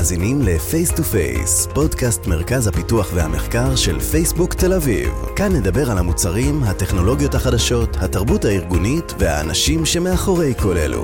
מאזינים 0.00 0.42
ל-Face 0.42 0.92
to 0.92 1.00
Face, 1.00 1.74
פודקאסט 1.74 2.26
מרכז 2.26 2.66
הפיתוח 2.66 3.12
והמחקר 3.14 3.76
של 3.76 4.00
פייסבוק 4.00 4.54
תל 4.54 4.72
אביב. 4.72 5.08
כאן 5.36 5.52
נדבר 5.52 5.90
על 5.90 5.98
המוצרים, 5.98 6.62
הטכנולוגיות 6.62 7.34
החדשות, 7.34 7.96
התרבות 7.96 8.44
הארגונית 8.44 9.14
והאנשים 9.18 9.86
שמאחורי 9.86 10.54
כל 10.54 10.76
אלו. 10.76 11.02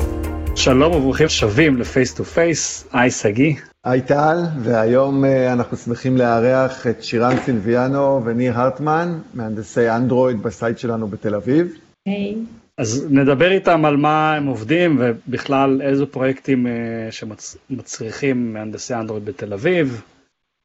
שלום 0.54 0.92
וברוכים 0.92 1.28
שבים 1.28 1.76
ל-Face 1.76 2.18
to 2.18 2.20
Face, 2.20 2.88
היי 2.92 3.10
שגיא. 3.10 3.54
היי 3.84 4.00
טל, 4.00 4.36
והיום 4.62 5.24
uh, 5.24 5.28
אנחנו 5.52 5.76
שמחים 5.76 6.16
לארח 6.16 6.86
את 6.86 7.02
שירן 7.04 7.36
סילביאנו 7.44 8.22
וניר 8.24 8.60
הרטמן, 8.60 9.18
מהנדסי 9.34 9.90
אנדרואיד 9.90 10.42
בסייט 10.42 10.78
שלנו 10.78 11.08
בתל 11.08 11.34
אביב. 11.34 11.66
היי. 12.06 12.34
Hey. 12.34 12.55
אז 12.78 13.06
נדבר 13.10 13.50
איתם 13.52 13.84
על 13.84 13.96
מה 13.96 14.34
הם 14.34 14.46
עובדים 14.46 14.96
ובכלל 15.00 15.82
איזה 15.82 16.06
פרויקטים 16.06 16.66
uh, 16.66 16.70
שמצריכים 17.12 18.52
מהנדסי 18.52 18.94
אנדרואיד 18.94 19.24
בתל 19.24 19.52
אביב. 19.52 20.02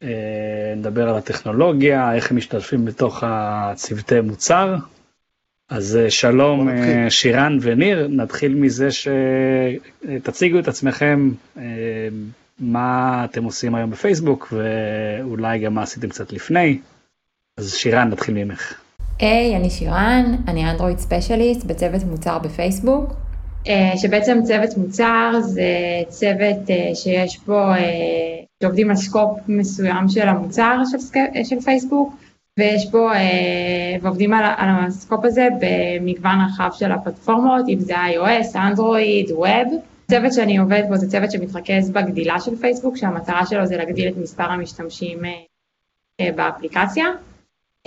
Uh, 0.03 0.05
נדבר 0.77 1.09
על 1.09 1.15
הטכנולוגיה, 1.15 2.13
איך 2.15 2.31
הם 2.31 2.37
משתתפים 2.37 2.85
בתוך 2.85 3.23
הצוותי 3.27 4.21
מוצר. 4.21 4.75
אז 5.69 5.99
uh, 6.05 6.09
שלום 6.09 6.69
שירן 7.09 7.57
וניר, 7.61 8.07
נתחיל 8.07 8.55
מזה 8.55 8.87
שתציגו 8.91 10.59
את 10.59 10.67
עצמכם, 10.67 11.31
מה 12.59 13.25
אתם 13.25 13.43
עושים 13.43 13.75
היום 13.75 13.91
בפייסבוק 13.91 14.53
ואולי 14.53 15.59
גם 15.59 15.73
מה 15.73 15.83
עשיתם 15.83 16.09
קצת 16.09 16.33
לפני. 16.33 16.79
אז 17.57 17.73
שירן, 17.73 18.09
נתחיל 18.09 18.35
ממך. 18.35 18.80
היי, 19.21 19.53
hey, 19.53 19.57
אני 19.57 19.69
שירן, 19.69 20.35
אני 20.47 20.71
אנדרואיד 20.71 20.99
ספיישליסט 20.99 21.63
בצוות 21.63 22.03
מוצר 22.03 22.39
בפייסבוק. 22.39 23.13
אה, 23.65 23.69
שבעצם 23.97 24.39
צוות 24.43 24.77
מוצר 24.77 25.31
זה 25.41 25.63
צוות 26.07 26.67
אה, 26.67 26.95
שיש 26.95 27.39
בו, 27.39 27.73
אה, 27.73 27.77
שעובדים 28.63 28.89
על 28.89 28.95
scope 28.95 29.39
מסוים 29.47 30.09
של 30.09 30.27
המוצר 30.27 30.77
של, 30.91 30.97
של 31.43 31.61
פייסבוק, 31.61 32.13
ויש 32.59 32.91
בו, 32.91 33.09
ועובדים 34.01 34.33
על, 34.33 34.45
על 34.57 34.69
ה-scope 34.87 35.25
הזה 35.25 35.47
במגוון 35.59 36.35
רחב 36.47 36.69
של 36.73 36.91
הפלטפורמות, 36.91 37.65
אם 37.69 37.79
זה 37.79 37.93
iOS, 37.95 38.55
אנדרואיד, 38.55 39.31
web. 39.31 39.81
הצוות 40.05 40.33
שאני 40.33 40.57
עובדת 40.57 40.87
בו 40.87 40.97
זה 40.97 41.09
צוות 41.09 41.31
שמתרכז 41.31 41.89
בגדילה 41.89 42.39
של 42.39 42.55
פייסבוק, 42.55 42.97
שהמטרה 42.97 43.45
שלו 43.45 43.65
זה 43.65 43.77
להגדיל 43.77 44.07
את 44.07 44.17
מספר 44.17 44.43
המשתמשים 44.43 45.19
באפליקציה. 46.21 47.05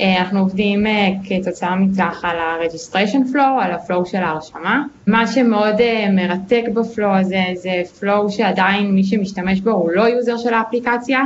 אה, 0.00 0.20
אנחנו 0.20 0.38
עובדים 0.38 0.86
אה, 0.86 1.08
כתוצאה 1.28 1.76
מכך 1.76 2.24
על 2.24 2.38
ה-registration 2.38 3.32
flow, 3.32 3.62
על 3.64 3.72
ה-flow 3.72 4.04
של 4.04 4.16
ההרשמה. 4.18 4.82
מה 5.06 5.26
שמאוד 5.26 5.80
אה, 5.80 6.06
מרתק 6.10 6.62
ב-flow 6.74 7.14
הזה 7.14 7.42
זה 7.54 7.82
flow 8.00 8.28
שעדיין 8.28 8.90
מי 8.94 9.04
שמשתמש 9.04 9.60
בו 9.60 9.70
הוא 9.70 9.90
לא 9.90 10.02
user 10.02 10.36
של 10.36 10.54
האפליקציה, 10.54 11.20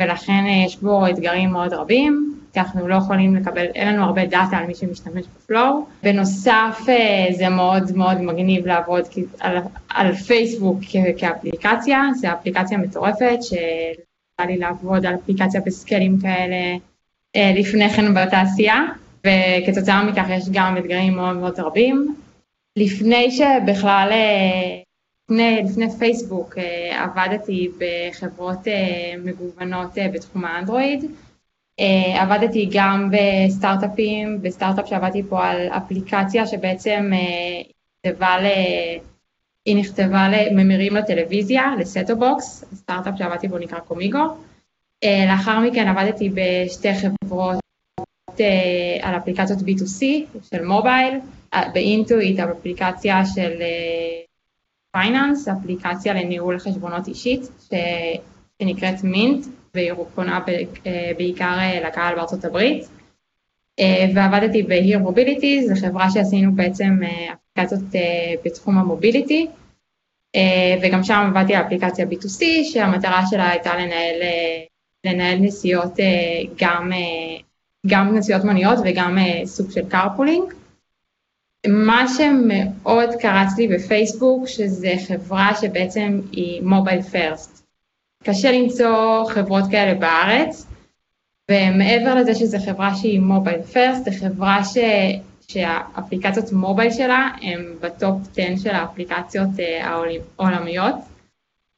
ולכן 0.00 0.44
יש 0.66 0.76
בו 0.76 1.06
אתגרים 1.06 1.50
מאוד 1.50 1.72
רבים, 1.72 2.34
אנחנו 2.56 2.88
לא 2.88 2.94
יכולים 2.94 3.36
לקבל, 3.36 3.66
אין 3.74 3.88
לנו 3.88 4.04
הרבה 4.04 4.26
דאטה 4.26 4.56
על 4.56 4.66
מי 4.66 4.74
שמשתמש 4.74 5.24
בפלואו. 5.36 5.86
בנוסף 6.02 6.86
זה 7.30 7.48
מאוד 7.48 7.96
מאוד 7.96 8.20
מגניב 8.20 8.66
לעבוד 8.66 9.04
על, 9.40 9.56
על 9.88 10.14
פייסבוק 10.14 10.78
כאפליקציה, 11.18 12.02
זו 12.14 12.28
אפליקציה 12.28 12.78
מטורפת, 12.78 13.38
שיצא 13.42 14.46
לי 14.46 14.56
לעבוד 14.56 15.06
על 15.06 15.14
אפליקציה 15.14 15.60
בסקלים 15.66 16.18
כאלה. 16.20 16.76
אה, 17.36 17.52
לפני 17.56 17.90
כן 17.90 18.14
בתעשייה, 18.14 18.82
וכתוצאה 19.20 20.04
מכך 20.04 20.26
יש 20.30 20.44
גם 20.52 20.76
אתגרים 20.78 21.14
מאוד 21.14 21.36
מאוד 21.36 21.60
רבים. 21.60 22.14
לפני 22.76 23.30
שבכלל, 23.30 24.08
אה, 24.12 24.80
לפני, 25.24 25.62
לפני 25.64 25.90
פייסבוק 25.98 26.58
אה, 26.58 27.04
עבדתי 27.04 27.68
בחברות 27.78 28.58
מגוונות 29.24 29.90
בתחום 30.12 30.44
האנדרואיד. 30.44 31.04
עבדתי 32.14 32.68
גם 32.72 33.10
בסטארט-אפים, 33.10 34.38
בסטארט-אפ 34.42 34.88
שעבדתי 34.88 35.22
פה 35.28 35.46
על 35.46 35.68
אפליקציה 35.68 36.46
שבעצם 36.46 37.10
נכתבה 38.06 38.40
ל... 38.42 38.46
היא 39.64 39.76
נכתבה 39.76 40.28
לממירים 40.28 40.96
לטלוויזיה, 40.96 41.72
ל-set-top 41.78 42.16
box, 42.16 42.64
סטארט-אפ 42.74 43.14
שעבדתי 43.18 43.48
בו 43.48 43.58
נקרא 43.58 43.78
קומיגו. 43.78 44.36
אה, 45.04 45.24
לאחר 45.28 45.60
מכן 45.60 45.88
עבדתי 45.88 46.30
בשתי 46.34 46.88
חברות 46.94 47.60
אה, 48.40 48.96
על 49.02 49.16
אפליקציות 49.16 49.58
B2C 49.58 50.04
של 50.50 50.64
מובייל, 50.64 51.18
אה, 51.54 51.68
באינטואיט 51.74 52.40
אפליקציה 52.40 53.26
של 53.26 53.52
פייננס, 54.92 55.48
אפליקציה 55.48 56.14
לניהול 56.14 56.58
חשבונות 56.58 57.08
אישית 57.08 57.40
שנקראת 58.62 59.04
מינט 59.04 59.46
והיא 59.74 59.92
פונה 60.14 60.40
בעיקר 61.16 61.58
לקהל 61.86 62.14
בארצות 62.14 62.44
הברית. 62.44 62.88
ועבדתי 64.14 64.62
ב-Here 64.62 65.08
Mobility, 65.08 65.68
זו 65.68 65.86
חברה 65.86 66.10
שעשינו 66.10 66.52
בעצם 66.52 66.98
אפליקציות 67.32 67.80
בתחום 68.44 68.78
המוביליטי, 68.78 69.46
וגם 70.82 71.04
שם 71.04 71.30
עבדתי 71.34 71.54
על 71.54 71.66
אפליקציה 71.66 72.06
B2C 72.06 72.44
שהמטרה 72.72 73.26
שלה 73.30 73.48
הייתה 73.48 73.76
לנהל 73.76 74.22
לנהל 75.04 75.38
נסיעות 75.38 76.00
אה, 76.00 76.06
גם, 76.58 76.92
אה, 76.92 77.40
גם 77.86 78.16
נסיעות 78.16 78.44
מוניות 78.44 78.78
וגם 78.84 79.18
אה, 79.18 79.46
סוג 79.46 79.70
של 79.70 79.80
carpooling. 79.90 80.54
מה 81.68 82.04
שמאוד 82.08 83.08
קרץ 83.20 83.58
לי 83.58 83.68
בפייסבוק, 83.68 84.48
שזה 84.48 84.94
חברה 85.08 85.50
שבעצם 85.60 86.20
היא 86.32 86.62
mobile 86.62 87.02
first. 87.02 87.66
קשה 88.24 88.52
למצוא 88.52 89.24
חברות 89.28 89.64
כאלה 89.70 89.94
בארץ, 89.94 90.66
ומעבר 91.50 92.14
לזה 92.14 92.34
שזו 92.34 92.58
חברה 92.66 92.94
שהיא 92.94 93.20
mobile 93.20 93.62
first, 93.62 94.04
זו 94.04 94.10
חברה 94.20 94.64
ש... 94.64 94.78
שהאפליקציות 95.48 96.52
mobile 96.52 96.90
שלה 96.90 97.28
הן 97.42 97.74
ב-top 97.80 98.18
10 98.36 98.56
של 98.62 98.74
האפליקציות 98.74 99.48
העולמיות. 99.82 100.94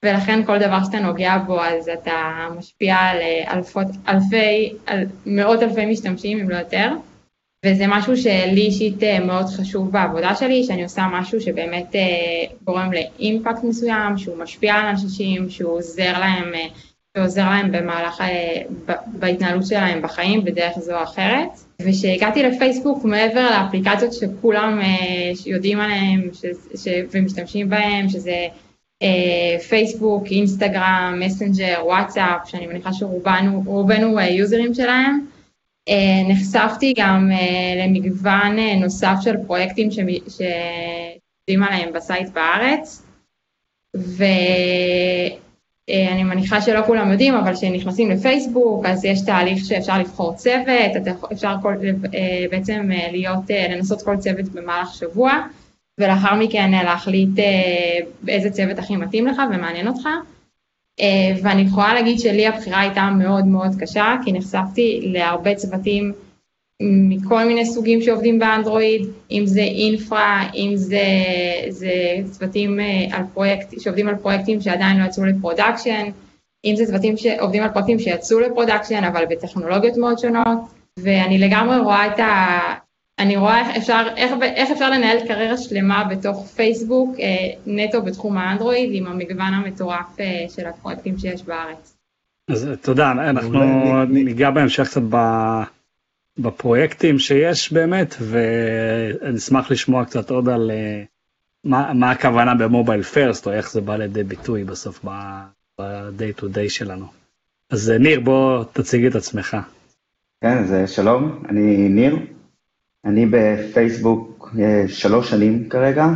ולכן 0.04 0.44
כל 0.46 0.58
דבר 0.58 0.84
שאתה 0.84 0.98
נוגע 0.98 1.38
בו 1.38 1.62
אז 1.62 1.88
אתה 1.88 2.48
משפיע 2.58 2.96
על 2.96 3.18
אה, 3.20 3.54
אלפות, 3.54 3.86
אלפי, 4.08 4.72
על 4.86 5.04
מאות 5.26 5.62
אלפי 5.62 5.86
משתמשים 5.86 6.38
אם 6.40 6.50
לא 6.50 6.56
יותר, 6.56 6.88
וזה 7.66 7.84
משהו 7.88 8.16
שלי 8.16 8.60
אישית 8.60 9.02
אה, 9.02 9.20
מאוד 9.20 9.46
חשוב 9.46 9.92
בעבודה 9.92 10.34
שלי, 10.34 10.64
שאני 10.64 10.82
עושה 10.82 11.06
משהו 11.12 11.40
שבאמת 11.40 11.94
אה, 11.94 12.00
גורם 12.64 12.90
לאימפקט 12.92 13.64
מסוים, 13.64 14.18
שהוא 14.18 14.36
משפיע 14.38 14.74
על 14.74 14.86
אנשים, 14.86 15.50
שהוא 15.50 15.72
עוזר 15.72 16.18
להם, 16.18 16.52
שעוזר 17.16 17.44
להם 17.44 17.72
במהלך, 17.72 18.24
בהתנהלות 19.06 19.66
שלהם 19.66 20.02
בחיים 20.02 20.44
בדרך 20.44 20.78
זו 20.78 20.98
או 20.98 21.02
אחרת. 21.02 21.48
וכשהגעתי 21.82 22.42
לפייסבוק, 22.42 23.04
מעבר 23.04 23.50
לאפליקציות 23.50 24.12
שכולם 24.12 24.80
יודעים 25.46 25.80
עליהן 25.80 26.28
ומשתמשים 27.12 27.68
בהן, 27.68 28.08
שזה 28.08 28.46
פייסבוק, 29.68 30.24
אינסטגרם, 30.30 31.20
מסנג'ר, 31.20 31.82
וואטסאפ, 31.84 32.40
שאני 32.48 32.66
מניחה 32.66 32.92
שרובנו 32.92 34.20
יוזרים 34.30 34.74
שלהם. 34.74 35.26
אה, 35.88 36.22
נחשפתי 36.28 36.94
גם 36.96 37.30
אה, 37.32 37.84
למגוון 37.84 38.58
נוסף 38.80 39.14
של 39.20 39.34
פרויקטים 39.46 39.90
שעובדים 39.90 41.62
עליהם 41.62 41.92
ב-site 41.92 42.28
בארץ, 42.28 43.02
ואני 43.94 45.34
מניחה 46.24 46.60
שלא 46.60 46.82
כולם 46.86 47.12
יודעים, 47.12 47.34
אבל 47.34 47.54
כשנכנסים 47.54 48.10
לפייסבוק, 48.10 48.86
אז 48.86 49.04
יש 49.04 49.20
תהליך 49.20 49.64
שאפשר 49.64 49.98
לבחור 49.98 50.34
צוות, 50.34 50.92
אפשר 51.32 51.54
כל, 51.62 51.74
בעצם 52.50 52.90
להיות, 53.12 53.50
לנסות 53.70 54.02
כל 54.02 54.16
צוות 54.16 54.48
במהלך 54.48 54.94
שבוע. 54.94 55.32
ולאחר 56.00 56.34
מכן 56.34 56.70
להחליט 56.70 57.38
אה, 57.38 58.00
באיזה 58.22 58.50
צוות 58.50 58.78
הכי 58.78 58.96
מתאים 58.96 59.26
לך 59.26 59.42
ומעניין 59.50 59.88
אותך. 59.88 60.08
אה, 61.00 61.36
ואני 61.42 61.62
יכולה 61.62 61.94
להגיד 61.94 62.18
שלי 62.18 62.46
הבחירה 62.46 62.80
הייתה 62.80 63.10
מאוד 63.10 63.46
מאוד 63.46 63.70
קשה, 63.80 64.16
כי 64.24 64.32
נחשפתי 64.32 65.00
להרבה 65.12 65.54
צוותים 65.54 66.12
מכל 66.82 67.44
מיני 67.44 67.66
סוגים 67.66 68.02
שעובדים 68.02 68.38
באנדרואיד, 68.38 69.06
אם 69.30 69.42
זה 69.46 69.60
infra, 69.60 70.48
אם 70.54 70.72
זה, 70.74 71.04
זה 71.68 71.90
צוותים 72.30 72.80
אה, 72.80 73.06
על 73.12 73.22
פרויקט, 73.34 73.80
שעובדים 73.80 74.08
על 74.08 74.16
פרויקטים 74.16 74.60
שעדיין 74.60 75.00
לא 75.00 75.04
יצאו 75.04 75.24
ל-production, 75.24 76.04
אם 76.64 76.76
זה 76.76 76.86
צוותים 76.86 77.16
שעובדים 77.16 77.62
על 77.62 77.68
פרויקטים 77.68 77.98
שיצאו 77.98 78.40
ל-production, 78.40 79.04
אבל 79.04 79.24
בטכנולוגיות 79.30 79.96
מאוד 79.96 80.18
שונות, 80.18 80.58
ואני 80.98 81.38
לגמרי 81.38 81.78
רואה 81.78 82.06
את, 82.06 82.20
ה, 82.20 82.58
אני 83.18 83.36
רואה 83.36 83.60
איך 83.60 83.76
אפשר, 83.76 84.06
איך, 84.16 84.32
איך 84.42 84.70
אפשר 84.70 84.90
לנהל 84.90 85.26
קריירה 85.26 85.56
שלמה 85.56 86.04
בתוך 86.04 86.46
פייסבוק 86.46 87.16
אה, 87.20 87.26
נטו 87.66 88.02
בתחום 88.02 88.38
האנדרואיד 88.38 88.90
עם 88.92 89.06
המגוון 89.06 89.54
המטורף 89.54 90.20
אה, 90.20 90.44
של 90.48 90.66
הפרויקטים 90.66 91.18
שיש 91.18 91.42
בארץ. 91.42 91.96
אז 92.50 92.68
תודה, 92.82 93.10
אנחנו 93.10 94.04
ניגע 94.04 94.50
בהמשך 94.50 94.88
קצת 94.88 95.02
בפרויקטים 96.38 97.18
שיש 97.18 97.72
באמת, 97.72 98.14
ואני 98.20 99.36
אשמח 99.36 99.70
לשמוע 99.70 100.04
קצת 100.04 100.30
עוד 100.30 100.48
על 100.48 100.70
אה, 100.70 101.02
מה, 101.64 101.92
מה 101.92 102.10
הכוונה 102.10 102.54
ב-mobile 102.54 103.02
first, 103.02 103.46
או 103.46 103.52
איך 103.52 103.72
זה 103.72 103.80
בא 103.80 103.96
לידי 103.96 104.24
ביטוי 104.24 104.64
בסוף 104.64 105.04
ב-day 105.04 106.40
to 106.40 106.44
day 106.44 106.68
שלנו. 106.68 107.06
אז 107.70 107.90
ניר, 107.90 108.20
בוא 108.20 108.64
תציג 108.72 109.06
את 109.06 109.14
עצמך. 109.14 109.56
כן, 110.40 110.58
אז 110.58 110.90
שלום, 110.90 111.42
אני 111.48 111.88
ניר, 111.88 112.16
אני 113.04 113.26
בפייסבוק 113.26 114.54
שלוש 114.86 115.30
שנים 115.30 115.68
כרגע, 115.68 116.06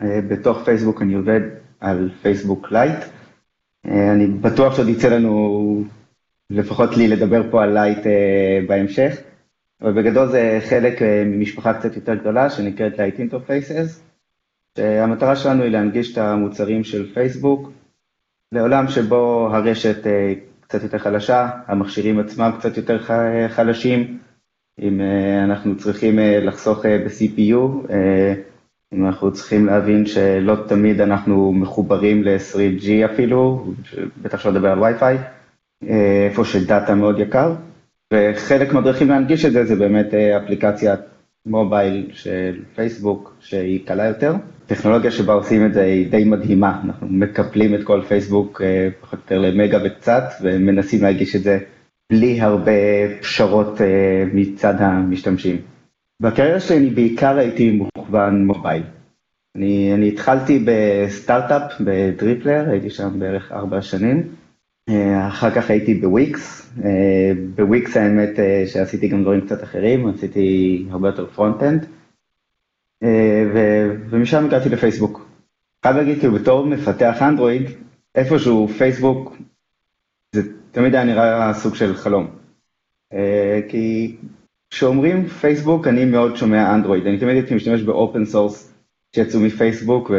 בתוך 0.00 0.64
פייסבוק 0.64 1.02
אני 1.02 1.14
עובד 1.14 1.40
על 1.80 2.10
פייסבוק 2.22 2.72
לייט. 2.72 3.04
אני 3.84 4.26
בטוח 4.26 4.76
שעוד 4.76 4.88
יצא 4.88 5.08
לנו, 5.08 5.84
לפחות 6.50 6.96
לי, 6.96 7.08
לדבר 7.08 7.50
פה 7.50 7.62
על 7.62 7.72
לייט 7.72 8.06
בהמשך. 8.68 9.16
אבל 9.82 9.92
בגדול 9.92 10.28
זה 10.28 10.58
חלק 10.68 11.02
אה, 11.02 11.22
ממשפחה 11.26 11.74
קצת 11.74 11.96
יותר 11.96 12.14
גדולה 12.14 12.50
שנקראת 12.50 12.92
Lite 12.94 13.18
Interfaces, 13.18 14.00
שהמטרה 14.76 15.36
שלנו 15.36 15.62
היא 15.62 15.72
להנגיש 15.72 16.12
את 16.12 16.18
המוצרים 16.18 16.84
של 16.84 17.14
פייסבוק 17.14 17.70
לעולם 18.52 18.88
שבו 18.88 19.48
הרשת 19.52 20.06
אה, 20.06 20.32
קצת 20.60 20.82
יותר 20.82 20.98
חלשה, 20.98 21.50
המכשירים 21.66 22.18
עצמם 22.18 22.50
קצת 22.58 22.76
יותר 22.76 22.98
חלשים, 23.48 24.18
אם 24.80 25.00
אה, 25.00 25.44
אנחנו 25.44 25.76
צריכים 25.76 26.18
לחסוך 26.42 26.86
ב-CPU, 26.86 27.92
אם 28.94 29.06
אנחנו 29.06 29.32
צריכים 29.32 29.66
להבין 29.66 30.06
שלא 30.06 30.56
תמיד 30.68 31.00
אנחנו 31.00 31.52
מחוברים 31.52 32.24
ל-3G 32.24 33.12
אפילו, 33.12 33.66
בטח 34.22 34.40
שלא 34.40 34.52
לדבר 34.52 34.68
על 34.68 34.78
Wi-Fi, 34.84 35.16
איפה 36.26 36.44
שדאטה 36.44 36.94
מאוד 36.94 37.18
יקר. 37.18 37.54
וחלק 38.12 38.72
מהדרכים 38.72 39.08
להנגיש 39.08 39.44
את 39.44 39.52
זה 39.52 39.64
זה 39.64 39.76
באמת 39.76 40.14
אה, 40.14 40.36
אפליקציית 40.36 41.00
מובייל 41.46 42.10
של 42.12 42.62
פייסבוק 42.74 43.36
שהיא 43.40 43.86
קלה 43.86 44.04
יותר. 44.04 44.34
טכנולוגיה 44.66 45.10
שבה 45.10 45.32
עושים 45.32 45.66
את 45.66 45.74
זה 45.74 45.82
היא 45.82 46.10
די 46.10 46.24
מדהימה, 46.24 46.80
אנחנו 46.84 47.06
מקפלים 47.10 47.74
את 47.74 47.84
כל 47.84 48.02
פייסבוק 48.08 48.62
אה, 48.62 48.88
פחות 49.00 49.18
או 49.18 49.36
יותר 49.36 49.38
למגה 49.38 49.78
וקצת 49.84 50.22
ומנסים 50.42 51.02
להגיש 51.02 51.36
את 51.36 51.42
זה 51.42 51.58
בלי 52.12 52.40
הרבה 52.40 52.72
פשרות 53.20 53.80
אה, 53.80 54.24
מצד 54.32 54.74
המשתמשים. 54.78 55.56
בקריירה 56.22 56.60
שלי 56.60 56.78
אני 56.78 56.90
בעיקר 56.90 57.38
הייתי 57.38 57.70
מוכוון 57.70 58.46
mobile. 58.46 58.82
אני, 59.56 59.94
אני 59.94 60.08
התחלתי 60.08 60.64
בסטארט-אפ 60.66 61.80
בדריפלר, 61.80 62.70
הייתי 62.70 62.90
שם 62.90 63.18
בערך 63.18 63.52
ארבע 63.52 63.82
שנים. 63.82 64.22
אה, 64.88 65.28
אחר 65.28 65.50
כך 65.50 65.70
הייתי 65.70 65.94
בוויקס, 65.94 66.72
אה, 66.84 67.32
בוויקס 67.54 67.96
האמת 67.96 68.30
שעשיתי 68.66 69.08
גם 69.08 69.22
דברים 69.22 69.40
קצת 69.40 69.62
אחרים, 69.62 70.08
עשיתי 70.08 70.84
הרבה 70.90 71.08
יותר 71.08 71.26
front-end, 71.26 71.86
ומשם 74.10 74.44
הגעתי 74.44 74.68
לפייסבוק. 74.68 75.28
חייב 75.82 75.96
להגיד, 75.96 76.18
כאילו 76.18 76.32
בתור 76.32 76.66
מפתח 76.66 77.22
אנדרואיד, 77.22 77.62
איפשהו 78.14 78.68
פייסבוק, 78.68 79.36
תמיד 80.76 80.94
היה 80.94 81.04
נראה 81.04 81.54
סוג 81.54 81.74
של 81.74 81.94
חלום. 81.94 82.26
כי 83.68 84.16
כשאומרים 84.70 85.26
פייסבוק, 85.26 85.86
אני 85.86 86.04
מאוד 86.04 86.36
שומע 86.36 86.74
אנדרואיד, 86.74 87.06
אני 87.06 87.18
תמיד 87.18 87.34
הייתי 87.34 87.54
משתמש 87.54 87.82
ב 87.82 87.90
open 87.90 88.24
source 88.24 88.74
שיצאו 89.14 89.40
מפייסבוק, 89.40 90.10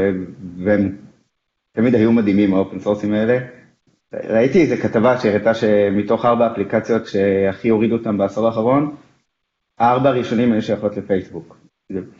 והם 0.63 0.95
תמיד 1.71 1.95
היו 1.95 2.11
מדהימים 2.11 2.53
ה 2.53 2.58
open 2.58 2.79
source 2.79 3.05
ים 3.05 3.13
האלה. 3.13 3.39
ראיתי 4.13 4.61
איזה 4.61 4.77
כתבה 4.77 5.19
שהראתה 5.19 5.53
שמתוך 5.53 6.25
ארבע 6.25 6.51
אפליקציות 6.51 7.07
שהכי 7.07 7.69
הורידו 7.69 7.95
אותן 7.95 8.17
בעשור 8.17 8.47
האחרון, 8.47 8.95
הארבע 9.79 10.09
הראשונים 10.09 10.51
היו 10.51 10.61
שייכות 10.61 10.97
לפייסבוק. 10.97 11.57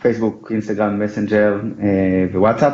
פייסבוק, 0.02 0.52
אינסטגרם, 0.52 1.00
מסנג'ר 1.00 1.60
אה, 1.80 2.26
ווואטסאפ, 2.34 2.74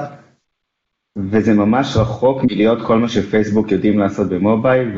וזה 1.17 1.53
ממש 1.53 1.97
רחוק 1.97 2.41
מלהיות 2.43 2.79
כל 2.87 2.97
מה 2.97 3.09
שפייסבוק 3.09 3.71
יודעים 3.71 3.99
לעשות 3.99 4.29
במובייל, 4.29 4.91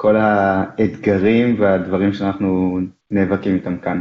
וכל 0.00 0.16
האתגרים 0.16 1.60
והדברים 1.60 2.12
שאנחנו 2.12 2.78
נאבקים 3.10 3.54
איתם 3.54 3.76
כאן. 3.78 4.00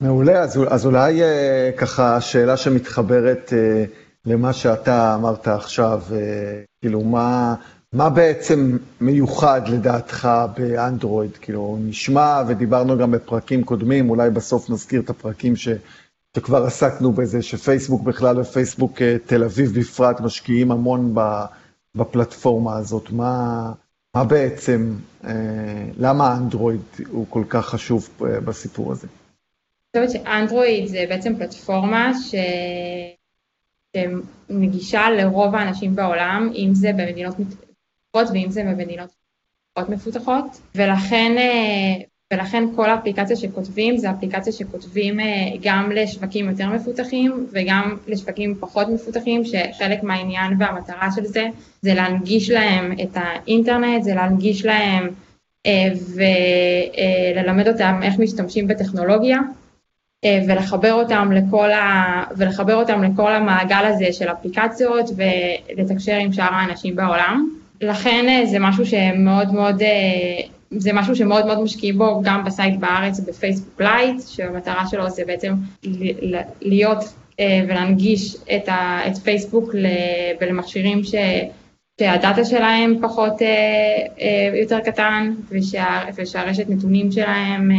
מעולה, 0.00 0.40
אז, 0.40 0.60
אז 0.68 0.86
אולי 0.86 1.22
אה, 1.22 1.70
ככה 1.76 2.20
שאלה 2.20 2.56
שמתחברת 2.56 3.52
אה, 3.52 3.84
למה 4.26 4.52
שאתה 4.52 5.14
אמרת 5.14 5.48
עכשיו, 5.48 6.02
אה, 6.12 6.62
כאילו 6.80 7.00
מה, 7.00 7.54
מה 7.92 8.10
בעצם 8.10 8.76
מיוחד 9.00 9.60
לדעתך 9.68 10.28
באנדרואיד? 10.56 11.36
כאילו, 11.36 11.78
נשמע 11.80 12.42
ודיברנו 12.48 12.98
גם 12.98 13.10
בפרקים 13.10 13.64
קודמים, 13.64 14.10
אולי 14.10 14.30
בסוף 14.30 14.70
נזכיר 14.70 15.00
את 15.00 15.10
הפרקים 15.10 15.56
ש, 15.56 15.68
שכבר 16.36 16.64
עסקנו 16.64 17.12
בזה, 17.12 17.42
שפייסבוק 17.42 18.02
בכלל 18.02 18.40
ופייסבוק 18.40 19.02
אה, 19.02 19.16
תל 19.26 19.44
אביב 19.44 19.78
בפרט 19.78 20.20
משקיעים 20.20 20.70
המון 20.72 21.14
בפלטפורמה 21.94 22.76
הזאת. 22.76 23.10
מה, 23.10 23.72
מה 24.18 24.24
בעצם, 24.24 24.94
אה, 25.24 25.32
למה 25.96 26.36
אנדרואיד 26.36 26.80
הוא 27.08 27.26
כל 27.28 27.44
כך 27.48 27.66
חשוב 27.66 28.08
אה, 28.22 28.40
בסיפור 28.40 28.92
הזה? 28.92 29.06
אני 29.94 30.06
חושבת 30.06 30.22
שאנדרואיד 30.22 30.86
זה 30.86 31.04
בעצם 31.08 31.36
פלטפורמה 31.36 32.12
ש... 32.14 32.34
שנגישה 33.96 35.10
לרוב 35.10 35.54
האנשים 35.54 35.96
בעולם, 35.96 36.50
אם 36.54 36.70
זה 36.72 36.90
במדינות 36.92 37.38
מפותחות 37.38 38.28
ואם 38.32 38.50
זה 38.50 38.64
במדינות 38.64 39.10
מפותחות, 39.88 40.60
ולכן, 40.74 41.34
אה, 41.38 42.04
ולכן 42.32 42.64
כל 42.76 42.90
האפליקציה 42.90 43.36
שכותבים 43.36 43.96
זה 43.96 44.10
אפליקציה 44.10 44.52
שכותבים 44.52 45.20
אה, 45.20 45.26
גם 45.62 45.92
לשווקים 45.92 46.48
יותר 46.48 46.68
מפותחים 46.68 47.46
וגם 47.52 47.96
לשווקים 48.06 48.54
פחות 48.60 48.88
מפותחים, 48.88 49.42
שחלק 49.44 50.02
מהעניין 50.02 50.52
והמטרה 50.58 51.08
של 51.14 51.24
זה 51.24 51.46
זה 51.82 51.94
להנגיש 51.94 52.50
להם 52.50 52.92
את 53.02 53.10
האינטרנט, 53.14 54.02
זה 54.02 54.14
להנגיש 54.14 54.64
להם 54.64 55.08
אה, 55.66 55.88
וללמד 57.34 57.68
אותם 57.68 58.00
איך 58.02 58.18
משתמשים 58.18 58.68
בטכנולוגיה. 58.68 59.38
ולחבר 60.46 60.92
אותם 60.92 61.32
לכל, 61.32 61.70
ה... 61.70 62.24
ולחבר 62.36 62.74
אותם 62.74 63.02
לכל 63.02 63.32
המעגל 63.32 63.84
הזה 63.84 64.12
של 64.12 64.28
אפליקציות 64.28 65.10
ולתקשר 65.16 66.14
עם 66.14 66.32
שאר 66.32 66.54
האנשים 66.54 66.96
בעולם. 66.96 67.58
לכן 67.80 68.26
אה, 68.28 68.46
זה 68.46 68.58
משהו 68.58 68.86
שמאוד 68.86 69.52
מאוד, 69.52 69.82
אה, 69.82 70.57
זה 70.70 70.92
משהו 70.92 71.16
שמאוד 71.16 71.46
מאוד 71.46 71.62
משקיעים 71.62 71.98
בו 71.98 72.20
גם 72.24 72.44
ב 72.44 72.51
site 72.51 72.80
בארץ 72.80 73.20
בפייסבוק 73.20 73.80
לייט, 73.80 74.16
שהמטרה 74.28 74.86
שלו 74.86 75.10
זה 75.10 75.22
בעצם 75.26 75.52
להיות 76.60 77.04
אה, 77.40 77.60
ולהנגיש 77.68 78.36
את, 78.36 78.68
פייסבוק 79.24 79.74
למכשירים 80.40 81.04
ש, 81.04 81.14
שהדאטה 82.00 82.44
שלהם 82.44 82.98
פחות, 83.02 83.32
יותר 84.60 84.80
קטן 84.80 85.34
ושה, 85.50 86.04
ושהרשת 86.16 86.68
נתונים 86.68 87.12
שלהם 87.12 87.70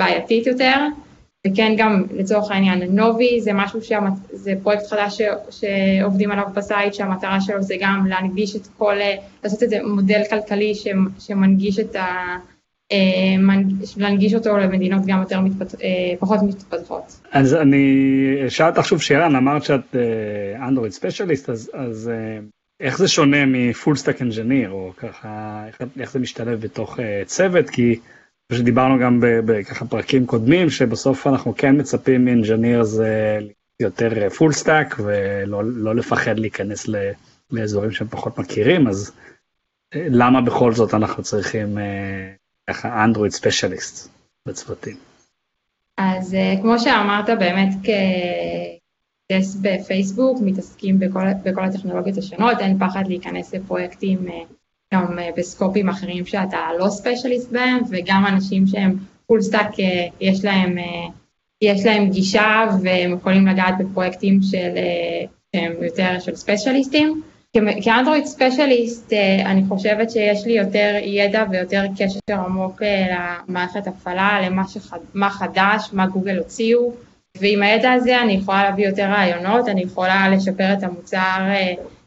בעייתית 0.00 0.46
יותר. 0.46 0.76
וכן 1.46 1.74
גם 1.76 2.04
לצורך 2.14 2.50
העניין 2.50 2.82
נובי 2.82 3.40
זה 3.40 3.52
משהו, 3.52 3.82
שהמת... 3.82 4.12
זה 4.32 4.52
פרויקט 4.62 4.86
חדש. 4.86 5.20
שעובדים 5.50 6.30
עליו 6.30 6.44
בסייט 6.54 6.94
שהמטרה 6.94 7.40
שלו 7.40 7.62
זה 7.62 7.74
גם 7.80 8.06
להנגיש 8.06 8.56
את 8.56 8.66
כל, 8.78 8.94
לעשות 9.44 9.62
איזה 9.62 9.78
מודל 9.84 10.22
כלכלי. 10.30 10.72
שמנגיש 11.18 11.78
את 11.78 11.96
ה... 11.96 12.36
אה, 12.92 12.96
להנגיש 13.96 14.34
אותו 14.34 14.56
למדינות 14.56 15.02
גם 15.06 15.20
יותר 15.20 15.40
מתפת... 15.40 15.74
אה, 15.82 15.88
פחות 16.18 16.40
מתפתחות. 16.42 17.20
אז 17.32 17.54
אני 17.54 17.86
אשאל 18.46 18.66
אותך 18.66 18.84
שוב 18.84 19.02
שאלה, 19.02 19.26
אמרת 19.26 19.64
שאת 19.64 19.96
אנדרואיד 20.68 20.92
אה, 20.92 20.96
specialist, 20.96 21.50
אז, 21.50 21.70
אז 21.74 22.10
איך 22.80 22.98
זה 22.98 23.08
שונה 23.08 23.46
מ 23.46 23.56
full 23.56 23.96
stack 23.96 24.22
engineer, 24.22 24.70
או 24.70 24.92
ככה, 24.96 25.62
איך, 25.66 25.78
איך 26.00 26.12
זה 26.12 26.18
משתלב 26.18 26.60
בתוך 26.60 26.98
צוות, 27.26 27.70
כי 27.70 27.98
שדיברנו 28.52 28.98
גם 28.98 29.20
בככה 29.22 29.84
פרקים 29.84 30.26
קודמים, 30.26 30.70
שבסוף 30.70 31.26
אנחנו 31.26 31.54
כן 31.56 31.80
מצפים 31.80 32.24
מ 32.24 32.31
engineers 32.31 32.98
יותר 33.80 34.28
full 34.30 34.52
stack, 34.52 34.96
ולא 34.98 35.64
לא 35.64 35.94
לפחד 35.94 36.38
להיכנס 36.38 36.86
לאזורים 37.50 37.90
שהם 37.90 38.08
פחות 38.08 38.38
מכירים, 38.38 38.88
אז 38.88 39.12
אה, 39.94 40.06
למה 40.10 40.40
בכל 40.40 40.72
זאת 40.72 40.94
אנחנו 40.94 41.22
צריכים 41.22 41.78
אה, 41.78 42.32
ככה 42.70 43.04
אנדרואיד 43.04 43.32
specialist 43.32 44.10
בצוותים? 44.48 44.96
אז 45.98 46.34
אה, 46.34 46.54
כמו 46.62 46.78
שאמרת, 46.78 47.28
באמת 47.38 47.68
כטסט 49.28 49.58
בפייסבוק, 49.62 50.38
מתעסקים 50.42 50.98
בכל, 50.98 51.20
בכל 51.44 51.64
הטכנולוגיות 51.64 52.18
השונות, 52.18 52.58
אין 52.60 52.78
פחד 52.78 53.06
להיכנס 53.06 53.54
לפרויקטים 53.54 54.26
גם 54.94 55.18
אה, 55.18 55.30
ב 55.36 55.43
scope 55.43 55.75
ים 55.75 55.88
אחרים 55.88 56.26
שאתה 56.26 56.58
לא 56.78 56.88
specialist 56.88 57.52
בהם, 57.52 57.78
וגם 57.90 58.24
אנשים 58.28 58.66
שהם 58.66 58.96
full 59.26 59.42
stack 59.42 59.80
אה, 59.80 60.06
יש 60.20 60.44
להם, 60.44 60.78
אה, 60.78 61.06
יש 61.62 61.86
להם 61.86 62.10
גישה 62.10 62.64
והם 62.82 63.12
יכולים 63.12 63.46
לגעת 63.46 63.74
בפרויקטים 63.78 64.42
של, 64.42 64.70
שהם 65.56 65.72
יותר 65.82 66.18
של 66.20 66.34
specialist 66.34 67.02
ים. 67.02 67.22
כאנדרואיד 67.82 68.24
specialist 68.24 69.12
אני 69.44 69.62
חושבת 69.68 70.10
שיש 70.10 70.46
לי 70.46 70.52
יותר 70.52 70.94
ידע 71.02 71.44
ויותר 71.50 71.84
קשר 71.98 72.40
עמוק 72.46 72.82
למערכת 73.12 73.86
הפעלה, 73.86 74.40
למה 74.44 74.68
שחד, 74.68 74.98
מה 75.14 75.30
חדש, 75.30 75.90
מה 75.92 76.06
גוגל 76.06 76.38
הוציאו, 76.38 76.92
ועם 77.40 77.62
הידע 77.62 77.92
הזה 77.92 78.22
אני 78.22 78.32
יכולה 78.32 78.62
להביא 78.64 78.86
יותר 78.86 79.04
רעיונות, 79.04 79.68
אני 79.68 79.82
יכולה 79.82 80.28
לשפר 80.28 80.72
את 80.72 80.82
המוצר 80.82 81.40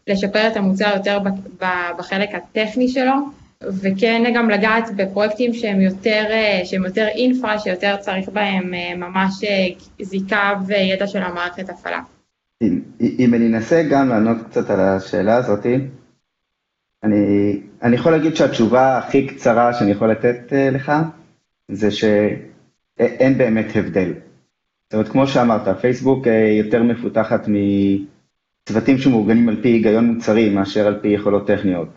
לשפר 0.08 0.48
את 0.48 0.58
המוצר 0.58 0.92
יותר 0.96 1.20
בחלק 1.98 2.30
הטכני 2.36 2.88
שלו, 2.88 3.14
וכן 3.64 4.24
גם 4.36 4.50
לגעת 4.50 4.90
בפרויקטים 4.96 5.54
שהם 5.54 5.82
יותר, 5.82 6.26
שהם 6.64 6.86
יותר 6.86 7.08
infra, 7.08 7.60
שיותר 7.60 7.96
צריך 8.00 8.30
בהם 8.30 8.72
ממש 8.98 9.34
זיקה 10.02 10.54
וידע 10.68 11.08
של 11.08 11.24
המערכת 11.24 11.70
הפעלה. 11.70 12.00
אם, 12.62 12.82
אם 13.20 13.34
אני 13.34 13.48
אנסה 13.48 13.84
גם 13.90 14.10
לענות 14.10 14.38
קצת 14.50 14.70
על 14.70 14.80
השאלה 14.80 15.36
הזאתי, 15.36 15.76
אני, 17.04 17.54
אני 17.84 17.96
יכול 17.96 18.12
להגיד 18.12 18.36
שהתשובה 18.36 18.98
הכי 18.98 19.28
קצרה 19.28 19.74
שאני 19.74 19.92
יכול 19.92 20.12
לתת 20.12 20.54
לך, 20.72 20.92
זה 21.72 21.92
שאין 21.92 23.38
באמת 23.38 23.76
הבדל. 23.76 24.14
זאת 24.14 24.94
אומרת, 24.94 25.08
כמו 25.08 25.28
שאמרת, 25.28 25.78
פייסבוק 25.82 26.28
יותר 26.60 26.84
מפותחת 26.84 27.48
מצוותים 28.68 28.98
שמאורגנים 28.98 29.50
על 29.50 29.62
פי 29.62 29.70
היגיון 29.70 30.06
מוצרי 30.06 30.50
מאשר 30.50 30.88
על 30.88 31.00
פי 31.02 31.08
יכולות 31.08 31.48
טכניות. 31.48 31.88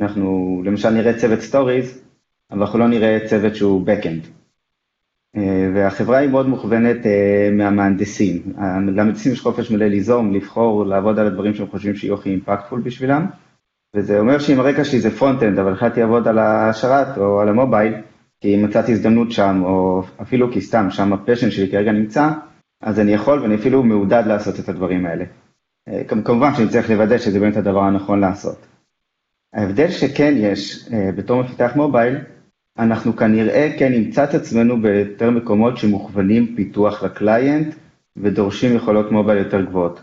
אנחנו 0.00 0.62
למשל 0.64 0.90
נראה 0.90 1.18
צוות 1.18 1.40
stories, 1.40 2.02
אבל 2.50 2.60
אנחנו 2.60 2.78
לא 2.78 2.88
נראה 2.88 3.18
צוות 3.26 3.56
שהוא 3.56 3.86
backend. 3.86 4.26
והחברה 5.74 6.18
היא 6.18 6.30
מאוד 6.30 6.48
מוכוונת 6.48 6.96
מהמהנדסים. 7.52 8.42
למהנדסים 8.86 9.32
יש 9.32 9.40
חופש 9.40 9.70
מלא 9.70 9.86
ליזום, 9.86 10.32
לבחור, 10.32 10.86
לעבוד 10.86 11.18
על 11.18 11.26
הדברים 11.26 11.54
שהם 11.54 11.66
חושבים 11.66 11.94
שיהיו 11.94 12.14
הכי 12.14 12.30
impactful 12.30 12.80
בשבילם. 12.80 13.26
וזה 13.96 14.18
אומר 14.18 14.38
שאם 14.38 14.60
הרקע 14.60 14.84
שלי 14.84 15.00
זה 15.00 15.10
front-end, 15.10 15.58
אבל 15.58 15.72
החלטתי 15.72 16.00
לעבוד 16.00 16.28
על 16.28 16.38
השרת 16.38 17.18
או 17.18 17.40
על 17.40 17.48
ה 17.48 17.54
mobile, 17.54 17.94
כי 18.40 18.56
מצאתי 18.56 18.92
הזדמנות 18.92 19.32
שם, 19.32 19.62
או 19.64 20.02
אפילו 20.22 20.52
כי 20.52 20.60
סתם, 20.60 20.90
שם 20.90 21.12
ה 21.12 21.17
passion 21.17 21.50
שלי 21.50 21.70
כרגע 21.70 21.92
נמצא, 21.92 22.30
אז 22.82 23.00
אני 23.00 23.12
יכול 23.12 23.40
ואני 23.40 23.54
אפילו 23.54 23.82
מעודד 23.82 24.22
לעשות 24.26 24.60
את 24.60 24.68
הדברים 24.68 25.06
האלה. 25.06 25.24
כמובן 26.24 26.54
שאני 26.54 26.68
צריך 26.68 26.90
לוודא 26.90 27.18
שזה 27.18 27.40
באמת 27.40 27.56
הדבר 27.56 27.80
הנכון 27.80 28.20
לעשות. 28.20 28.66
ההבדל 29.52 29.90
שכן 29.90 30.34
יש 30.36 30.88
בתור 31.16 31.42
מפתח 31.42 31.72
מובייל, 31.76 32.18
אנחנו 32.78 33.16
כנראה 33.16 33.70
כן 33.78 33.92
נמצא 33.92 34.24
את 34.24 34.34
עצמנו 34.34 34.82
ביותר 34.82 35.30
מקומות 35.30 35.76
שמוכוונים 35.78 36.56
פיתוח 36.56 37.02
לקליינט 37.02 37.74
ודורשים 38.16 38.76
יכולות 38.76 39.12
מובייל 39.12 39.38
יותר 39.38 39.64
גבוהות. 39.64 40.00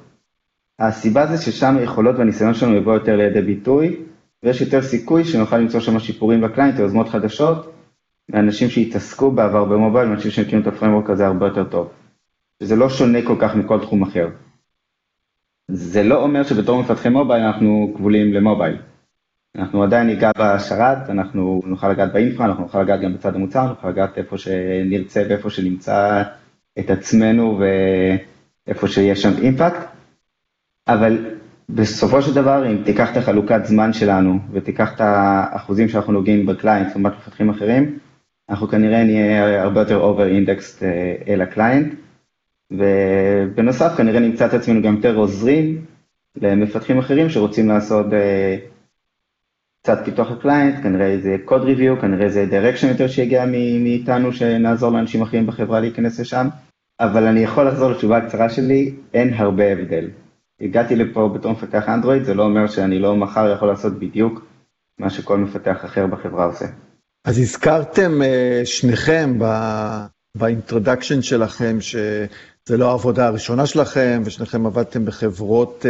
הסיבה 0.79 1.25
זה 1.25 1.37
ששם 1.37 1.77
היכולות 1.77 2.15
והניסיון 2.15 2.53
שלנו 2.53 2.75
יבוא 2.75 2.93
יותר 2.93 3.15
לידי 3.15 3.41
ביטוי, 3.41 3.97
ויש 4.43 4.61
יותר 4.61 4.81
סיכוי 4.81 5.25
שנוכל 5.25 5.57
למצוא 5.57 5.79
שם 5.79 5.99
שיפורים 5.99 6.41
לקליינט, 6.41 6.79
יוזמות 6.79 7.09
חדשות, 7.09 7.73
מאנשים 8.29 8.69
שהתעסקו 8.69 9.31
בעבר 9.31 9.65
במובייל, 9.65 10.07
מאנשים 10.07 10.31
שמכירים 10.31 10.61
את 10.61 10.67
הפרמורק 10.67 11.09
הזה 11.09 11.27
הרבה 11.27 11.45
יותר 11.45 11.63
טוב. 11.63 11.89
זה 12.59 12.75
לא 12.75 12.89
שונה 12.89 13.19
כל 13.21 13.35
כך 13.39 13.55
מכל 13.55 13.79
תחום 13.79 14.03
אחר. 14.03 14.29
זה 15.79 16.03
לא 16.03 16.23
אומר 16.23 16.43
שבתור 16.43 16.81
מפתחי 16.81 17.09
מובייל 17.09 17.43
אנחנו 17.43 17.93
כבולים 17.95 18.33
למובייל. 18.33 18.77
אנחנו 19.55 19.83
עדיין 19.83 20.07
ניגע 20.07 20.31
בשרת, 20.37 21.09
אנחנו 21.09 21.61
נוכל 21.65 21.89
לגעת 21.89 22.13
באינפרה, 22.13 22.45
אנחנו 22.45 22.63
נוכל 22.63 22.81
לגעת 22.81 23.01
גם 23.01 23.13
בצד 23.13 23.35
המוצר, 23.35 23.67
נוכל 23.67 23.89
לגעת 23.89 24.17
איפה 24.17 24.37
שנרצה 24.37 25.23
ואיפה 25.29 25.49
שנמצא 25.49 26.23
את 26.79 26.89
עצמנו 26.89 27.59
ואיפה 28.67 28.87
שיש 28.87 29.21
שם 29.21 29.31
אימפקט. 29.41 29.87
אבל 30.87 31.25
בסופו 31.69 32.21
של 32.21 32.33
דבר, 32.35 32.71
אם 32.71 32.83
תיקח 32.85 33.11
את 33.11 33.17
החלוקת 33.17 33.65
זמן 33.65 33.93
שלנו 33.93 34.39
ותיקח 34.51 34.95
את 34.95 35.01
האחוזים 35.01 35.89
שאנחנו 35.89 36.13
נוגעים 36.13 36.45
בקליינט 36.45 36.89
לעומת 36.89 37.13
מפתחים 37.17 37.49
אחרים, 37.49 37.99
אנחנו 38.49 38.67
כנראה 38.67 39.03
נהיה 39.03 39.63
הרבה 39.63 39.81
יותר 39.81 40.13
over 40.13 40.47
indexed 40.47 40.83
אל 41.27 41.41
הקליינט, 41.41 41.93
ובנוסף 42.71 43.91
כנראה 43.97 44.19
נמצא 44.19 44.45
את 44.45 44.53
עצמנו 44.53 44.81
גם 44.81 44.95
יותר 44.95 45.15
עוזרים 45.15 45.85
למפתחים 46.41 46.99
אחרים 46.99 47.29
שרוצים 47.29 47.67
לעשות 47.67 48.05
קצת 49.83 49.99
פיתוח 50.05 50.31
לקליינט, 50.31 50.83
כנראה 50.83 51.17
זה 51.17 51.35
code 51.47 51.63
review, 51.63 52.01
כנראה 52.01 52.29
זה 52.29 52.45
direction 52.49 52.85
יותר 52.85 53.07
שיגיע 53.07 53.45
מאיתנו 53.83 54.33
שנעזור 54.33 54.91
לאנשים 54.91 55.21
אחרים 55.21 55.47
בחברה 55.47 55.79
להיכנס 55.79 56.19
לשם, 56.19 56.47
אבל 56.99 57.23
אני 57.23 57.39
יכול 57.39 57.67
לחזור 57.67 57.91
לתשובה 57.91 58.17
הקצרה 58.17 58.49
שלי, 58.49 58.93
אין 59.13 59.33
הרבה 59.33 59.71
הבדל. 59.71 60.07
הגעתי 60.61 60.95
לפה 60.95 61.31
בתור 61.35 61.51
מפתח 61.51 61.89
אנדרואיד, 61.89 62.23
זה 62.23 62.33
לא 62.33 62.43
אומר 62.43 62.67
שאני 62.67 62.99
לא 62.99 63.15
מחר 63.15 63.53
יכול 63.53 63.67
לעשות 63.67 63.99
בדיוק 63.99 64.45
מה 64.99 65.09
שכל 65.09 65.37
מפתח 65.37 65.85
אחר 65.85 66.07
בחברה 66.07 66.45
עושה. 66.45 66.65
אז 67.25 67.39
הזכרתם 67.39 68.11
שניכם 68.65 69.39
ב 70.35 70.42
introduction 70.42 71.21
שלכם 71.21 71.77
שזה 72.69 72.77
לא 72.77 72.89
העבודה 72.89 73.27
הראשונה 73.27 73.65
שלכם, 73.65 74.21
ושניכם 74.25 74.65
עבדתם 74.65 75.05
בחברות 75.05 75.85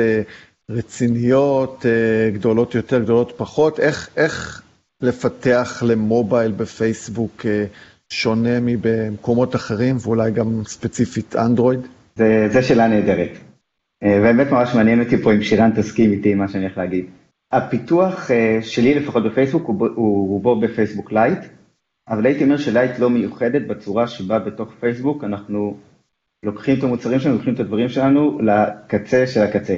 רציניות, 0.69 1.85
גדולות 2.33 2.75
יותר, 2.75 2.99
גדולות 2.99 3.33
פחות. 3.37 3.79
איך, 3.79 4.09
איך 4.17 4.61
לפתח 5.01 5.83
ל 5.87 5.96
mobile 5.96 6.51
בפייסבוק 6.51 7.45
שונה 8.09 8.59
מבמקומות 8.61 9.55
אחרים, 9.55 9.97
ואולי 10.01 10.31
גם 10.31 10.61
ספציפית 10.65 11.35
אנדרואיד? 11.35 11.79
זה, 12.15 12.47
זה 12.51 12.63
שאלה 12.63 12.87
נהדרת. 12.87 13.31
באמת 14.03 14.51
ממש 14.51 14.75
מעניין 14.75 14.99
אותי 14.99 15.17
פה 15.17 15.33
אם 15.33 15.43
שירן 15.43 15.71
תסכים 15.75 16.11
איתי 16.11 16.35
מה 16.35 16.47
שאני 16.47 16.63
הולך 16.63 16.77
להגיד. 16.77 17.05
הפיתוח 17.51 18.29
שלי 18.61 18.93
לפחות 18.93 19.23
בפייסבוק 19.23 19.67
הוא 19.67 20.29
רובו 20.29 20.59
בפייסבוק 20.59 21.11
לייט, 21.11 21.39
אבל 22.09 22.25
הייתי 22.25 22.43
אומר 22.43 22.57
שלייט 22.57 22.99
לא 22.99 23.09
מיוחדת 23.09 23.61
בצורה 23.67 24.07
שבה 24.07 24.39
בתוך 24.39 24.73
פייסבוק 24.79 25.23
אנחנו 25.23 25.77
לוקחים 26.43 26.77
את 26.77 26.83
המוצרים 26.83 27.19
שלנו, 27.19 27.35
לוקחים 27.35 27.53
את 27.53 27.59
הדברים 27.59 27.89
שלנו 27.89 28.39
לקצה 28.41 29.27
של 29.27 29.41
הקצה. 29.41 29.75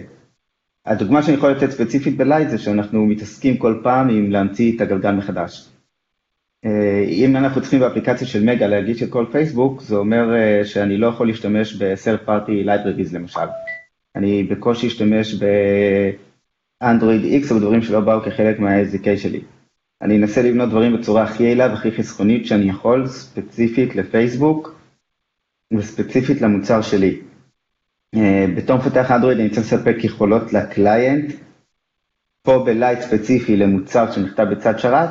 הדוגמה 0.86 1.24
שאני 1.24 1.38
יכול 1.38 1.52
לתת 1.52 1.70
ספציפית 1.72 2.18
בלייט 2.18 2.50
זה 2.50 2.58
שאנחנו 2.58 3.06
מתעסקים 3.06 3.58
כל 3.58 3.80
פעם 3.84 4.10
עם 4.10 4.32
להמציא 4.32 4.76
את 4.76 4.82
הגלגל 4.82 5.12
מחדש. 5.12 5.70
אם 7.08 7.36
אנחנו 7.36 7.62
צריכים 7.62 7.80
באפליקציה 7.80 8.28
של 8.28 8.44
מגה 8.44 8.68
להגיש 8.68 9.04
את 9.04 9.10
כל 9.10 9.26
פייסבוק, 9.32 9.82
זה 9.82 9.96
אומר 9.96 10.24
שאני 10.64 10.98
לא 10.98 11.08
יכול 11.08 11.28
להשתמש 11.28 11.76
ב-third 11.76 12.28
party 12.28 12.66
libraries 12.66 13.14
למשל. 13.14 13.40
אני 14.16 14.44
בקושי 14.44 14.88
אשתמש 14.88 15.44
באנדרואיד 16.82 17.44
X 17.44 17.52
או 17.52 17.56
בדברים 17.56 17.82
שלא 17.82 18.00
באו 18.00 18.22
כחלק 18.22 18.60
מה-SDK 18.60 19.18
שלי. 19.18 19.42
אני 20.02 20.18
אנסה 20.18 20.42
לבנות 20.42 20.70
דברים 20.70 20.98
בצורה 20.98 21.24
הכי 21.24 21.44
יעילה 21.44 21.68
והכי 21.68 21.92
חסכונית 21.92 22.46
שאני 22.46 22.70
יכול, 22.70 23.08
ספציפית 23.08 23.96
לפייסבוק 23.96 24.81
וספציפית 25.72 26.42
למוצר 26.42 26.82
שלי. 26.82 27.20
בתור 28.58 28.78
מפתח 28.78 29.12
אנדרואיד 29.12 29.40
אני 29.40 29.50
צריך 29.50 29.74
לספק 29.74 30.04
יכולות 30.04 30.54
לקליינט, 30.54 31.34
פה 32.42 32.64
בלייט 32.66 33.02
ספציפי 33.02 33.58
למוצר 33.58 34.12
שנכתב 34.12 34.44
בצד 34.52 34.80
שרת, 34.80 35.10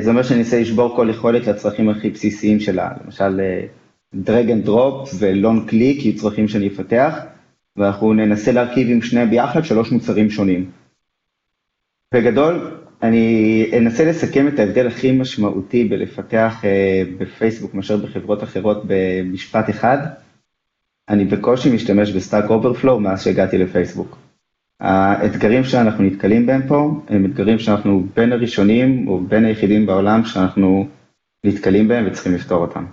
זה 0.00 0.10
אומר 0.10 0.22
שאני 0.22 0.38
אנסה 0.38 0.60
לשבור 0.60 0.96
כל 0.96 1.08
יכולת 1.10 1.46
לצרכים 1.46 1.88
הכי 1.88 2.10
בסיסיים 2.10 2.60
שלה, 2.60 2.90
למשל 3.04 3.40
drag 4.14 4.48
and 4.48 4.66
drop 4.66 5.14
ו-long 5.18 5.70
click 5.70 5.74
יהיו 5.74 6.16
צרכים 6.16 6.48
שאני 6.48 6.68
אפתח, 6.68 7.14
ואנחנו 7.76 8.12
ננסה 8.12 8.52
להרכיב 8.52 8.88
עם 8.90 9.02
שניהם 9.02 9.30
ביחד 9.30 9.64
שלוש 9.64 9.92
מוצרים 9.92 10.30
שונים. 10.30 10.70
בגדול, 12.14 12.76
אני 13.02 13.64
אנסה 13.78 14.04
לסכם 14.04 14.48
את 14.48 14.58
ההבדל 14.58 14.86
הכי 14.86 15.12
משמעותי 15.12 15.84
בלפתח 15.84 16.62
בפייסבוק 17.18 17.74
מאשר 17.74 17.96
בחברות 17.96 18.42
אחרות 18.42 18.82
במשפט 18.86 19.70
אחד. 19.70 19.98
אני 21.08 21.24
בקושי 21.24 21.74
משתמש 21.74 22.10
ב 22.10 22.17
Stack 22.17 22.50
Overflow 22.50 23.00
מאז 23.00 23.24
שהגעתי 23.24 23.58
לפייסבוק. 23.58 24.18
האתגרים 24.80 25.64
שאנחנו 25.64 26.04
נתקלים 26.04 26.46
בהם 26.46 26.62
פה 26.68 26.90
הם 27.08 27.24
אתגרים 27.24 27.58
שאנחנו 27.58 28.06
בין 28.16 28.32
הראשונים 28.32 29.08
או 29.08 29.20
בין 29.20 29.44
היחידים 29.44 29.86
בעולם 29.86 30.24
שאנחנו 30.24 30.86
נתקלים 31.44 31.88
בהם 31.88 32.06
וצריכים 32.06 32.34
לפתור 32.34 32.58
אותם. 32.58 32.84